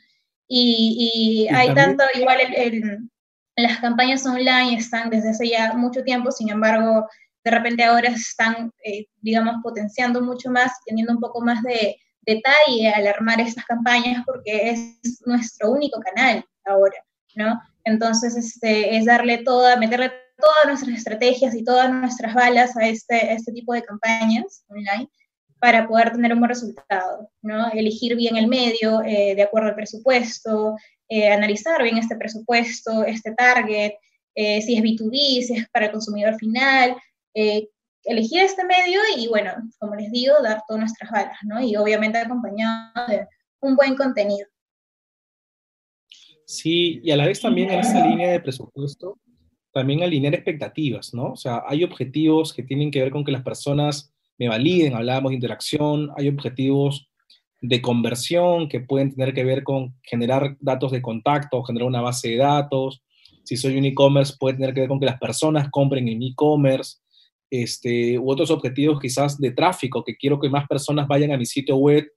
Y, 0.47 1.47
hay 1.51 1.73
tanto, 1.73 2.03
igual 2.13 2.37
el, 2.55 3.09
las 3.55 3.79
campañas 3.79 4.25
online 4.25 4.77
están 4.77 5.09
desde 5.09 5.29
hace 5.29 5.49
ya 5.49 5.73
mucho 5.73 6.03
tiempo, 6.03 6.31
sin 6.31 6.49
embargo, 6.49 7.07
de 7.43 7.51
repente 7.51 7.83
ahora 7.83 8.09
están, 8.09 8.71
eh, 8.83 9.05
digamos, 9.21 9.55
potenciando 9.63 10.21
mucho 10.21 10.51
más, 10.51 10.71
teniendo 10.85 11.13
un 11.13 11.19
poco 11.19 11.41
más 11.41 11.63
de 11.63 11.97
detalle 12.21 12.89
al 12.93 13.07
armar 13.07 13.39
estas 13.39 13.65
campañas 13.65 14.23
porque 14.25 14.69
es 14.69 15.21
nuestro 15.25 15.71
único 15.71 15.99
canal 16.01 16.43
ahora, 16.65 16.97
¿no? 17.35 17.59
Entonces, 17.83 18.35
este, 18.35 18.97
es 18.97 19.05
darle 19.05 19.39
toda, 19.39 19.77
meterle 19.77 20.11
todas 20.37 20.65
nuestras 20.67 20.97
estrategias 20.97 21.55
y 21.55 21.63
todas 21.63 21.91
nuestras 21.91 22.33
balas 22.33 22.75
a 22.77 22.87
este, 22.87 23.15
a 23.15 23.33
este 23.33 23.51
tipo 23.51 23.73
de 23.73 23.83
campañas 23.83 24.63
online 24.67 25.09
para 25.59 25.87
poder 25.87 26.11
tener 26.11 26.33
un 26.33 26.39
buen 26.39 26.49
resultado, 26.49 27.31
¿no? 27.41 27.71
Elegir 27.71 28.15
bien 28.15 28.37
el 28.37 28.47
medio 28.47 29.01
eh, 29.03 29.33
de 29.35 29.41
acuerdo 29.43 29.69
al 29.69 29.75
presupuesto, 29.75 30.75
eh, 31.09 31.31
analizar 31.31 31.81
bien 31.81 31.97
este 31.97 32.15
presupuesto, 32.15 33.03
este 33.03 33.33
target, 33.33 33.93
eh, 34.35 34.61
si 34.61 34.75
es 34.75 34.83
B2B, 34.83 35.41
si 35.41 35.53
es 35.57 35.69
para 35.69 35.85
el 35.85 35.91
consumidor 35.91 36.35
final, 36.35 36.95
elegir 37.33 38.41
este 38.41 38.63
medio 38.63 39.01
y, 39.17 39.27
bueno, 39.27 39.53
como 39.79 39.95
les 39.95 40.11
digo, 40.11 40.35
dar 40.43 40.61
todas 40.67 40.81
nuestras 40.81 41.09
balas, 41.09 41.37
¿no? 41.43 41.59
Y 41.59 41.75
obviamente 41.75 42.19
acompañado 42.19 43.07
de 43.07 43.27
un 43.61 43.75
buen 43.75 43.95
contenido. 43.95 44.47
Sí, 46.45 47.01
y 47.03 47.11
a 47.11 47.17
la 47.17 47.25
vez 47.25 47.41
también 47.41 47.71
en 47.71 47.79
esta 47.79 48.05
línea 48.05 48.29
de 48.29 48.39
presupuesto, 48.39 49.17
también 49.75 50.03
alinear 50.03 50.33
expectativas, 50.33 51.13
¿no? 51.13 51.33
O 51.33 51.35
sea, 51.35 51.61
hay 51.67 51.83
objetivos 51.83 52.53
que 52.53 52.63
tienen 52.63 52.91
que 52.91 53.01
ver 53.01 53.11
con 53.11 53.25
que 53.25 53.33
las 53.33 53.43
personas 53.43 54.09
me 54.37 54.47
validen, 54.47 54.95
hablábamos 54.95 55.31
de 55.31 55.35
interacción, 55.35 56.11
hay 56.15 56.29
objetivos 56.29 57.09
de 57.61 57.81
conversión 57.81 58.69
que 58.69 58.79
pueden 58.79 59.13
tener 59.13 59.33
que 59.33 59.43
ver 59.43 59.63
con 59.63 59.93
generar 60.01 60.55
datos 60.61 60.93
de 60.93 61.01
contacto, 61.01 61.61
generar 61.63 61.89
una 61.89 61.99
base 61.99 62.29
de 62.29 62.37
datos. 62.37 63.03
Si 63.43 63.57
soy 63.57 63.77
un 63.77 63.83
e-commerce, 63.83 64.35
puede 64.39 64.55
tener 64.55 64.73
que 64.73 64.79
ver 64.79 64.87
con 64.87 64.99
que 65.01 65.07
las 65.07 65.19
personas 65.19 65.67
compren 65.69 66.07
en 66.07 66.23
e-commerce. 66.23 66.99
Este, 67.51 68.17
u 68.17 68.31
otros 68.31 68.51
objetivos 68.51 69.01
quizás 69.01 69.37
de 69.37 69.51
tráfico, 69.51 70.05
que 70.05 70.15
quiero 70.15 70.39
que 70.39 70.49
más 70.49 70.67
personas 70.69 71.05
vayan 71.05 71.33
a 71.33 71.37
mi 71.37 71.45
sitio 71.45 71.75
web 71.75 72.07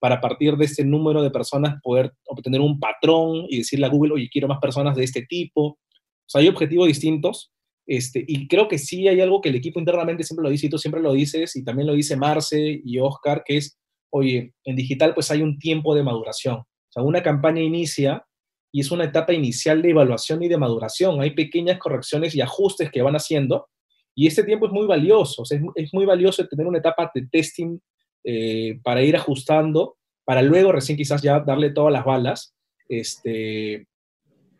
para 0.00 0.16
a 0.16 0.20
partir 0.20 0.56
de 0.56 0.64
este 0.64 0.84
número 0.84 1.22
de 1.22 1.30
personas 1.30 1.80
poder 1.80 2.12
obtener 2.26 2.60
un 2.60 2.80
patrón 2.80 3.46
y 3.48 3.58
decirle 3.58 3.86
a 3.86 3.88
Google, 3.88 4.14
oye, 4.14 4.28
quiero 4.28 4.48
más 4.48 4.58
personas 4.58 4.96
de 4.96 5.04
este 5.04 5.22
tipo. 5.22 5.78
O 6.26 6.28
sea, 6.28 6.40
hay 6.40 6.48
objetivos 6.48 6.86
distintos 6.86 7.54
este, 7.86 8.24
y 8.26 8.48
creo 8.48 8.66
que 8.66 8.78
sí 8.78 9.08
hay 9.08 9.20
algo 9.20 9.40
que 9.40 9.50
el 9.50 9.56
equipo 9.56 9.78
internamente 9.78 10.24
siempre 10.24 10.44
lo 10.44 10.50
dice 10.50 10.66
y 10.66 10.70
tú 10.70 10.78
siempre 10.78 11.02
lo 11.02 11.12
dices, 11.12 11.54
y 11.56 11.64
también 11.64 11.86
lo 11.86 11.94
dice 11.94 12.16
Marce 12.16 12.80
y 12.82 12.98
Oscar, 12.98 13.42
que 13.44 13.58
es, 13.58 13.78
oye, 14.10 14.54
en 14.64 14.76
digital 14.76 15.12
pues 15.14 15.30
hay 15.30 15.42
un 15.42 15.58
tiempo 15.58 15.94
de 15.94 16.02
maduración. 16.02 16.56
O 16.56 16.66
sea, 16.88 17.02
una 17.02 17.22
campaña 17.22 17.60
inicia 17.60 18.24
y 18.72 18.80
es 18.80 18.90
una 18.90 19.04
etapa 19.04 19.32
inicial 19.32 19.82
de 19.82 19.90
evaluación 19.90 20.42
y 20.42 20.48
de 20.48 20.56
maduración. 20.56 21.20
Hay 21.20 21.32
pequeñas 21.32 21.78
correcciones 21.78 22.34
y 22.34 22.40
ajustes 22.40 22.90
que 22.90 23.02
van 23.02 23.16
haciendo 23.16 23.68
y 24.14 24.26
este 24.26 24.44
tiempo 24.44 24.66
es 24.66 24.72
muy 24.72 24.86
valioso. 24.86 25.42
O 25.42 25.44
sea, 25.44 25.60
es, 25.74 25.92
muy 25.92 26.06
valioso 26.06 26.46
tener 26.46 26.66
una 26.66 26.78
etapa 26.78 27.10
de 27.14 27.26
testing 27.30 27.78
eh, 28.24 28.78
para 28.82 29.02
ir 29.02 29.16
ajustando, 29.16 29.96
para 30.24 30.40
luego 30.40 30.72
recién 30.72 30.96
quizás 30.96 31.20
ya 31.20 31.40
darle 31.40 31.70
todas 31.70 31.92
las 31.92 32.04
balas. 32.04 32.54
Este, 32.88 33.86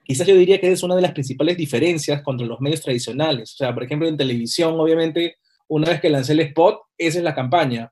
quizás 0.05 0.27
yo 0.27 0.37
diría 0.37 0.61
que 0.61 0.71
es 0.71 0.83
una 0.83 0.95
de 0.95 1.03
las 1.03 1.13
principales 1.13 1.57
diferencias 1.57 2.23
contra 2.23 2.47
los 2.47 2.61
medios 2.61 2.83
tradicionales. 2.83 3.55
O 3.55 3.57
sea, 3.57 3.75
por 3.75 3.85
ejemplo, 3.85 4.07
en 4.07 4.17
televisión, 4.17 4.79
obviamente, 4.79 5.37
una 5.69 5.89
vez 5.89 6.01
que 6.01 6.11
lancé 6.11 6.33
el 6.33 6.41
spot, 6.41 6.81
esa 6.99 7.19
es 7.19 7.25
la 7.25 7.35
campaña. 7.35 7.91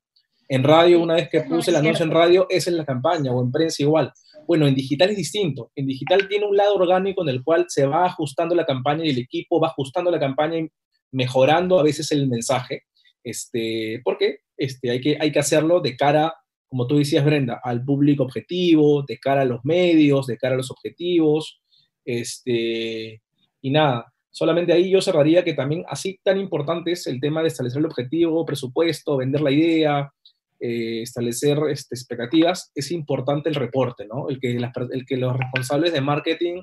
En 0.49 0.63
radio, 0.63 1.01
una 1.01 1.15
vez 1.15 1.29
que 1.31 1.41
puse 1.41 1.71
el 1.71 1.77
anuncio 1.77 2.05
en 2.05 2.11
radio, 2.11 2.47
esa 2.51 2.71
es 2.71 2.77
la 2.77 2.85
campaña, 2.85 3.33
o 3.33 3.43
en 3.43 3.51
prensa 3.51 3.83
igual. 3.83 4.13
Bueno, 4.47 4.67
en 4.67 4.75
digital 4.75 5.11
es 5.11 5.17
distinto. 5.17 5.71
En 5.75 5.87
digital 5.87 6.29
tiene 6.29 6.47
un 6.47 6.57
lado 6.57 6.75
orgánico 6.75 7.23
en 7.23 7.31
el 7.31 7.43
cual 7.43 7.67
se 7.69 7.87
va 7.87 8.07
ajustando 8.07 8.55
la 8.55 8.67
campaña 8.67 9.05
y 9.05 9.11
el 9.11 9.19
equipo 9.19 9.61
va 9.61 9.69
ajustando 9.69 10.11
la 10.11 10.21
campaña 10.21 10.59
y 10.59 10.69
mejorando 11.13 11.79
a 11.79 11.83
veces 11.83 12.13
el 12.13 12.29
mensaje. 12.29 12.83
Este, 13.25 14.01
porque 14.05 14.41
este, 14.57 14.91
hay, 14.91 15.01
que, 15.01 15.17
hay 15.19 15.33
que 15.33 15.39
hacerlo 15.39 15.81
de 15.81 15.97
cara, 15.97 16.35
como 16.69 16.87
tú 16.87 16.99
decías, 16.99 17.25
Brenda, 17.25 17.61
al 17.63 17.85
público 17.85 18.25
objetivo, 18.25 19.05
de 19.07 19.19
cara 19.19 19.43
a 19.43 19.47
los 19.47 19.65
medios, 19.65 20.27
de 20.27 20.37
cara 20.37 20.55
a 20.55 20.59
los 20.59 20.71
objetivos. 20.71 21.62
Este, 22.05 23.23
y 23.61 23.71
nada, 23.71 24.13
solamente 24.31 24.73
ahí 24.73 24.91
yo 24.91 25.01
cerraría 25.01 25.45
que 25.45 25.55
también 25.55 25.85
así 25.89 26.19
tan 26.23 26.39
importante 26.39 26.93
es 26.93 27.07
el 27.07 27.21
tema 27.21 27.43
de 27.43 27.49
establecer 27.49 27.81
el 27.81 27.87
objetivo, 27.87 28.45
presupuesto, 28.45 29.17
vender 29.17 29.41
la 29.41 29.51
idea, 29.51 30.13
eh, 30.59 31.03
establecer 31.03 31.59
este, 31.71 31.95
expectativas, 31.95 32.71
es 32.75 32.91
importante 32.93 33.49
el 33.49 33.57
reporte, 33.57 34.07
¿no? 34.07 34.29
El 34.29 34.39
que, 34.39 34.57
el 34.57 35.07
que 35.07 35.17
los 35.17 35.37
responsables 35.37 35.93
de 35.93 36.01
marketing 36.01 36.63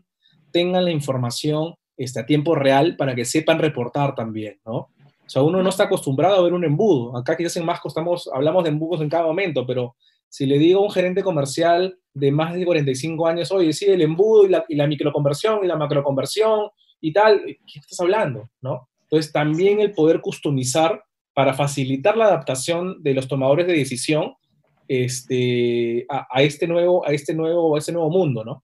tengan 0.51 0.85
la 0.85 0.91
información 0.91 1.75
este, 1.97 2.21
a 2.21 2.25
tiempo 2.25 2.55
real 2.55 2.95
para 2.95 3.13
que 3.13 3.25
sepan 3.25 3.59
reportar 3.59 4.15
también, 4.15 4.57
¿no? 4.65 4.75
O 4.75 5.31
sea, 5.31 5.43
uno 5.43 5.61
no 5.61 5.69
está 5.69 5.83
acostumbrado 5.83 6.37
a 6.37 6.41
ver 6.41 6.53
un 6.53 6.63
embudo. 6.63 7.15
Acá 7.15 7.37
quizás 7.37 7.57
en 7.57 7.65
Masco 7.65 7.89
estamos, 7.89 8.29
hablamos 8.33 8.63
de 8.63 8.69
embudos 8.69 9.01
en 9.01 9.09
cada 9.09 9.25
momento, 9.25 9.67
pero 9.67 9.95
si 10.29 10.45
le 10.45 10.59
digo 10.59 10.79
a 10.79 10.83
un 10.83 10.91
gerente 10.91 11.23
comercial 11.23 11.97
de 12.13 12.31
más 12.31 12.53
de 12.53 12.65
45 12.65 13.27
años, 13.27 13.51
oye, 13.51 13.73
sí, 13.73 13.85
el 13.85 14.01
embudo 14.01 14.45
y 14.45 14.75
la, 14.75 14.87
microconversión 14.87 15.63
y 15.63 15.67
la 15.67 15.75
macroconversión 15.75 16.69
y 17.01 17.11
tal, 17.11 17.43
¿qué 17.45 17.79
estás 17.79 17.99
hablando? 17.99 18.49
¿no? 18.61 18.89
Entonces, 19.03 19.31
también 19.31 19.79
el 19.79 19.91
poder 19.93 20.21
customizar 20.21 21.03
para 21.33 21.53
facilitar 21.53 22.17
la 22.17 22.25
adaptación 22.25 23.01
de 23.01 23.13
los 23.13 23.27
tomadores 23.27 23.65
de 23.65 23.73
decisión 23.73 24.33
este, 24.87 26.05
a, 26.09 26.41
este 26.41 26.67
nuevo, 26.67 27.05
a, 27.05 27.11
este 27.11 27.33
nuevo, 27.33 27.75
a 27.75 27.79
este 27.79 27.91
nuevo 27.91 28.09
mundo, 28.09 28.43
¿no? 28.43 28.63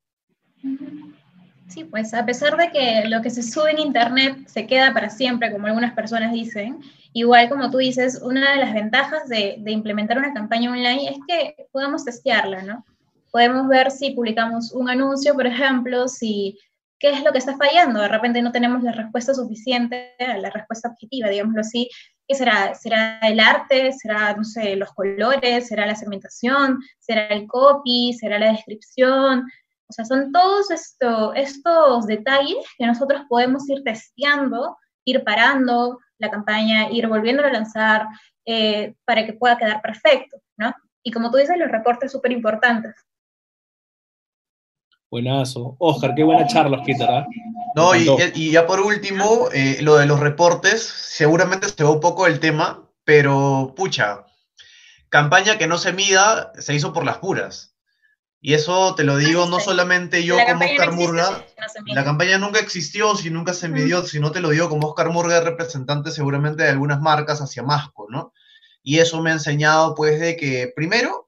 Sí, 1.67 1.84
pues 1.84 2.13
a 2.13 2.25
pesar 2.25 2.58
de 2.58 2.69
que 2.71 3.08
lo 3.08 3.21
que 3.21 3.32
se 3.32 3.41
sube 3.41 3.71
en 3.71 3.80
Internet 3.80 4.47
se 4.47 4.67
queda 4.67 4.93
para 4.93 5.10
siempre, 5.10 5.51
como 5.51 5.67
algunas 5.67 5.93
personas 5.93 6.32
dicen, 6.32 6.80
igual 7.12 7.49
como 7.49 7.71
tú 7.71 7.80
dices, 7.80 8.21
una 8.21 8.51
de 8.51 8.58
las 8.58 8.73
ventajas 8.73 9.28
de, 9.28 9.62
implementar 9.65 10.17
una 10.17 10.34
campaña 10.34 10.71
online 10.71 11.10
es 11.10 11.17
que 11.28 11.67
podemos 11.71 12.06
testearla, 12.06 12.62
¿no? 12.62 12.86
Podemos 13.32 13.67
ver 13.67 13.89
si 13.91 14.12
publicamos 14.12 14.71
un 14.73 14.89
anuncio, 14.89 15.34
por 15.34 15.47
ejemplo, 15.47 16.08
si 16.08 16.58
qué 16.99 17.10
es 17.10 17.23
lo 17.23 17.32
que 17.32 17.39
está 17.39 17.58
fallando. 17.58 17.99
De 17.99 18.08
repente 18.08 18.41
no 18.41 18.51
tenemos 18.51 18.84
la 18.84 18.91
respuesta 18.91 19.34
suficiente, 19.34 20.13
la 20.19 20.49
respuesta 20.49 20.89
objetiva, 20.89 21.30
digámoslo 21.30 21.62
así. 21.62 21.89
¿Qué 22.28 22.36
será? 22.36 22.73
¿Será 22.75 23.19
el 23.19 23.39
arte? 23.39 23.91
¿Será, 23.91 24.34
no 24.36 24.43
sé, 24.43 24.75
los 24.75 24.91
colores? 24.93 25.67
¿Será 25.67 25.86
la 25.86 25.95
segmentación? 25.95 26.80
¿Será 26.99 27.28
el 27.28 27.47
copy? 27.47 28.13
¿Será 28.13 28.39
la 28.39 28.51
descripción? 28.51 29.45
O 29.88 29.93
sea, 29.93 30.06
son 30.06 30.32
todos 30.32 30.71
esto, 30.71 31.34
estos 31.34 32.08
detalles 32.08 32.65
que 32.78 32.86
nosotros 32.86 33.21
podemos 33.30 33.69
ir 33.69 33.84
testeando, 33.84 34.78
ir 35.06 35.24
parando 35.24 36.00
la 36.17 36.32
campaña, 36.32 36.89
ir 36.89 37.08
volviendo 37.08 37.43
a 37.43 37.52
lanzar 37.52 38.08
eh, 38.45 38.95
para 39.06 39.26
que 39.26 39.34
pueda 39.34 39.58
quedar 39.58 39.82
perfecto, 39.82 40.38
¿no? 40.58 40.74
Y 41.04 41.12
como 41.12 41.30
tú 41.30 41.38
dices, 41.38 41.58
los 41.58 41.71
reportes 41.71 42.12
súper 42.12 42.32
importantes. 42.32 42.95
Buenazo. 45.12 45.76
Oscar, 45.80 46.15
qué 46.15 46.24
buena 46.24 46.48
charla, 46.48 46.80
Oscar. 46.80 47.10
¿ah? 47.10 47.26
No, 47.76 47.93
y, 47.95 48.52
ya 48.52 48.65
por 48.65 48.80
último, 48.80 49.50
eh, 49.54 49.78
lo 49.82 49.98
de 49.98 50.08
los 50.08 50.19
reportes, 50.19 50.82
seguramente 50.84 51.69
se 51.69 51.84
va 51.84 51.91
un 51.91 52.00
poco 52.00 52.26
el 52.26 52.39
tema, 52.39 52.89
pero 53.04 53.74
pucha, 53.76 54.26
campaña 55.10 55.58
que 55.58 55.67
no 55.67 55.78
se 55.78 55.93
mida 55.93 56.52
se 56.58 56.74
hizo 56.74 56.91
por 56.91 57.06
las 57.06 57.19
puras. 57.19 57.74
Y 58.41 58.54
eso 58.54 58.93
te 58.93 59.04
lo 59.04 59.17
digo 59.17 59.48
no 59.48 59.60
solamente 59.60 60.24
yo 60.24 60.38
como 60.38 60.65
Oscar 60.65 60.91
Murga, 60.91 61.45
la 61.88 62.04
campaña 62.04 62.38
nunca 62.38 62.60
existió, 62.60 63.15
si 63.15 63.32
nunca 63.32 63.54
se 63.54 63.69
midió, 63.69 64.04
si 64.04 64.19
no 64.19 64.32
te 64.32 64.39
lo 64.39 64.50
digo 64.50 64.69
como 64.69 64.89
Oscar 64.89 65.10
Murga, 65.10 65.41
representante 65.41 66.12
seguramente 66.12 66.63
de 66.63 66.69
algunas 66.69 67.02
marcas 67.02 67.41
hacia 67.41 67.63
Masco, 67.63 68.08
¿no? 68.10 68.34
Y 68.84 69.00
eso 69.00 69.19
me 69.21 69.32
ha 69.32 69.34
enseñado 69.34 69.95
pues 69.95 70.19
de 70.19 70.38
que 70.38 70.71
primero, 70.76 71.26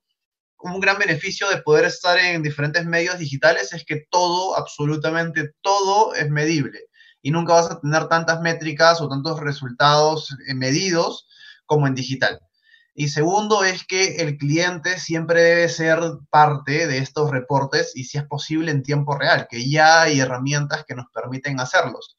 un 0.60 0.80
gran 0.80 0.98
beneficio 0.98 1.50
de 1.50 1.62
poder 1.62 1.86
estar 1.86 2.18
en 2.18 2.44
diferentes 2.44 2.86
medios 2.86 3.18
digitales 3.18 3.74
es 3.74 3.84
que 3.84 4.06
todo, 4.10 4.56
absolutamente 4.58 5.54
todo 5.62 6.14
es 6.14 6.30
medible. 6.30 6.82
Y 7.22 7.32
nunca 7.32 7.54
vas 7.54 7.72
a 7.72 7.80
tener 7.80 8.08
tantas 8.08 8.42
métricas 8.42 9.02
o 9.02 9.10
tantos 9.10 9.40
resultados 9.40 10.36
eh, 10.48 10.54
medidos 10.54 11.28
como 11.66 11.88
en 11.88 11.96
digital. 11.96 12.40
Y 13.00 13.10
segundo 13.10 13.64
es 13.64 13.86
que 13.86 14.16
el 14.16 14.38
cliente 14.38 14.98
siempre 14.98 15.44
debe 15.44 15.70
ser 15.70 16.00
parte 16.32 16.88
de 16.88 16.98
estos 16.98 17.30
reportes 17.30 17.92
y 17.94 18.06
si 18.06 18.18
es 18.18 18.24
posible 18.24 18.72
en 18.72 18.82
tiempo 18.82 19.16
real, 19.16 19.46
que 19.48 19.70
ya 19.70 20.02
hay 20.02 20.20
herramientas 20.20 20.84
que 20.84 20.96
nos 20.96 21.06
permiten 21.14 21.60
hacerlos. 21.60 22.18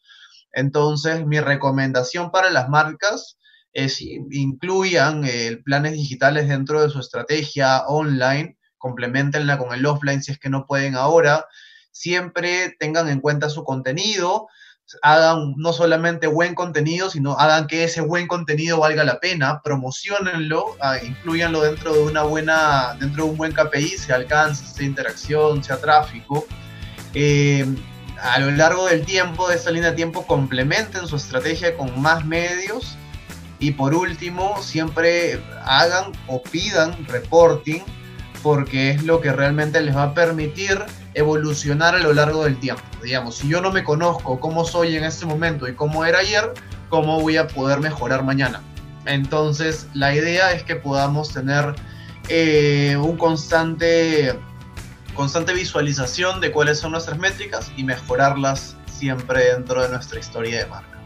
Entonces, 0.53 1.27
mi 1.27 1.41
recomendación 1.41 2.31
para 2.31 2.51
las 2.51 2.69
marcas 2.69 3.39
es 3.73 4.01
incluyan 4.01 5.25
eh, 5.25 5.61
planes 5.65 5.95
digitales 5.95 6.47
dentro 6.47 6.81
de 6.81 6.91
su 6.91 7.01
estrategia 7.01 7.85
online, 7.89 8.57
complementenla 8.77 9.59
con 9.59 9.75
el 9.75 9.85
offline 9.85 10.23
si 10.23 10.31
es 10.31 10.39
que 10.39 10.49
no 10.49 10.65
pueden 10.65 10.95
ahora, 10.95 11.45
siempre 11.91 12.77
tengan 12.79 13.09
en 13.09 13.21
cuenta 13.21 13.51
su 13.51 13.65
contenido, 13.65 14.47
hagan 15.03 15.55
no 15.57 15.73
solamente 15.73 16.27
buen 16.27 16.55
contenido, 16.55 17.11
sino 17.11 17.39
hagan 17.39 17.67
que 17.67 17.85
ese 17.85 18.01
buen 18.01 18.27
contenido 18.27 18.79
valga 18.81 19.05
la 19.05 19.21
pena, 19.21 19.61
promocionenlo, 19.63 20.77
ah, 20.81 20.99
incluyanlo 21.03 21.61
dentro 21.63 21.93
de 21.93 22.03
una 22.03 22.23
buena, 22.23 22.97
dentro 22.99 23.25
de 23.25 23.31
un 23.31 23.37
buen 23.37 23.53
KPI, 23.53 23.89
sea 23.99 24.17
alcance, 24.17 24.65
sea 24.67 24.87
interacción, 24.87 25.63
sea 25.63 25.79
tráfico. 25.79 26.47
Eh, 27.15 27.67
a 28.21 28.39
lo 28.41 28.51
largo 28.51 28.87
del 28.87 29.05
tiempo, 29.05 29.49
de 29.49 29.57
esta 29.57 29.71
línea 29.71 29.91
de 29.91 29.97
tiempo, 29.97 30.27
complementen 30.27 31.07
su 31.07 31.17
estrategia 31.17 31.77
con 31.77 32.01
más 32.01 32.25
medios. 32.25 32.97
Y 33.61 33.73
por 33.73 33.95
último, 33.95 34.61
siempre 34.63 35.41
hagan 35.65 36.13
o 36.29 36.43
pidan 36.43 37.07
reporting 37.09 37.83
porque 38.49 38.93
es 38.93 39.03
lo 39.03 39.21
que 39.21 39.31
realmente 39.31 39.79
les 39.83 39.95
va 39.95 40.05
a 40.05 40.15
permitir 40.15 40.83
evolucionar 41.13 41.95
a 41.95 41.99
lo 41.99 42.15
largo 42.15 42.45
del 42.45 42.59
tiempo. 42.59 42.81
Digamos, 43.03 43.37
si 43.37 43.47
yo 43.47 43.61
no 43.61 43.71
me 43.71 43.85
conozco 43.85 44.41
cómo 44.41 44.65
soy 44.65 44.97
en 44.97 45.05
este 45.05 45.27
momento 45.27 45.69
y 45.69 45.75
cómo 45.75 46.07
era 46.07 46.21
ayer, 46.21 46.55
¿cómo 46.89 47.21
voy 47.21 47.37
a 47.37 47.47
poder 47.47 47.81
mejorar 47.81 48.25
mañana? 48.25 48.63
Entonces, 49.05 49.87
la 49.93 50.15
idea 50.15 50.53
es 50.53 50.63
que 50.63 50.77
podamos 50.77 51.35
tener 51.35 51.75
eh, 52.31 52.97
un 52.97 53.19
constante, 53.19 54.35
constante 55.13 55.53
visualización 55.53 56.41
de 56.41 56.51
cuáles 56.51 56.79
son 56.79 56.93
nuestras 56.93 57.19
métricas 57.19 57.71
y 57.77 57.85
mejorarlas 57.85 58.77
siempre 58.91 59.45
dentro 59.53 59.83
de 59.83 59.91
nuestra 59.91 60.21
historia 60.21 60.61
de 60.61 60.67
marca. 60.71 60.99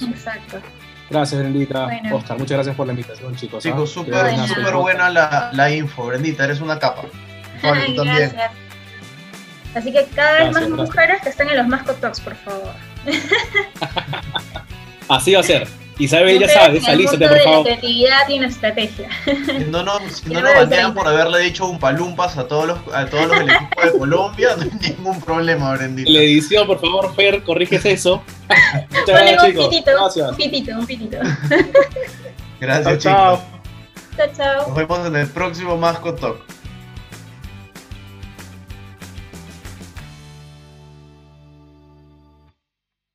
Exacto. 0.00 0.62
Gracias, 1.08 1.40
Brendita. 1.40 1.88
Oscar, 2.12 2.38
muchas 2.38 2.56
gracias 2.56 2.76
por 2.76 2.86
la 2.86 2.92
invitación, 2.92 3.34
chicos. 3.36 3.64
¿ah? 3.64 3.68
Chicos, 3.68 3.90
súper 3.90 4.74
buena 4.74 5.08
la, 5.08 5.50
la, 5.52 5.70
info, 5.70 6.06
Brendita, 6.06 6.44
eres 6.44 6.60
una 6.60 6.78
capa. 6.78 7.02
también. 7.62 8.32
Así 9.74 9.92
que 9.92 10.06
cada 10.14 10.44
vez 10.44 10.52
más 10.52 10.68
mujeres 10.70 11.20
que 11.22 11.28
estén 11.28 11.50
en 11.50 11.58
los 11.58 11.68
Mascot 11.68 12.00
Talks, 12.00 12.20
por 12.20 12.34
favor. 12.36 12.72
Así 15.08 15.34
va 15.34 15.40
a 15.40 15.42
ser. 15.42 15.68
Isabel 15.98 16.38
ya 16.38 16.48
sabe, 16.48 16.80
salícete 16.80 17.26
por 17.26 17.38
favor. 17.40 17.58
La 17.58 17.64
creatividad 17.64 18.28
y 18.28 18.38
una 18.38 18.48
estrategia. 18.48 19.08
No, 19.70 19.82
no, 19.82 19.98
si 20.10 20.28
no 20.28 20.40
nos 20.40 20.54
batean 20.54 20.94
por 20.94 21.08
haberle 21.08 21.40
dicho 21.40 21.66
un 21.66 21.78
palumpas 21.78 22.36
a 22.36 22.46
todos 22.46 22.66
los, 22.66 22.78
a 22.94 23.06
todos 23.06 23.28
los 23.28 23.38
del 23.38 23.50
equipo 23.50 23.82
de 23.82 23.98
Colombia, 23.98 24.56
no 24.56 24.62
hay 24.62 24.90
ningún 24.90 25.20
problema, 25.20 25.74
Brendita. 25.74 26.10
La 26.10 26.20
edición, 26.20 26.66
por 26.66 26.80
favor, 26.80 27.14
Fer, 27.14 27.42
corriges 27.42 27.84
eso. 27.86 28.22
Muchas 28.90 29.06
gracias, 29.06 29.44
chicos. 29.46 29.64
Un 29.64 29.70
pitito, 29.70 29.90
gracias. 29.92 30.30
un 30.30 30.36
pitito, 30.36 30.78
un 30.78 30.86
pitito. 30.86 31.18
Gracias, 32.60 32.98
chao, 33.02 33.36
chicos. 33.36 33.56
Chao, 34.16 34.28
chao. 34.36 34.68
Nos 34.68 34.76
vemos 34.76 35.06
en 35.06 35.16
el 35.16 35.26
próximo 35.28 35.76
Mascot 35.76 36.20
Talk. 36.20 36.55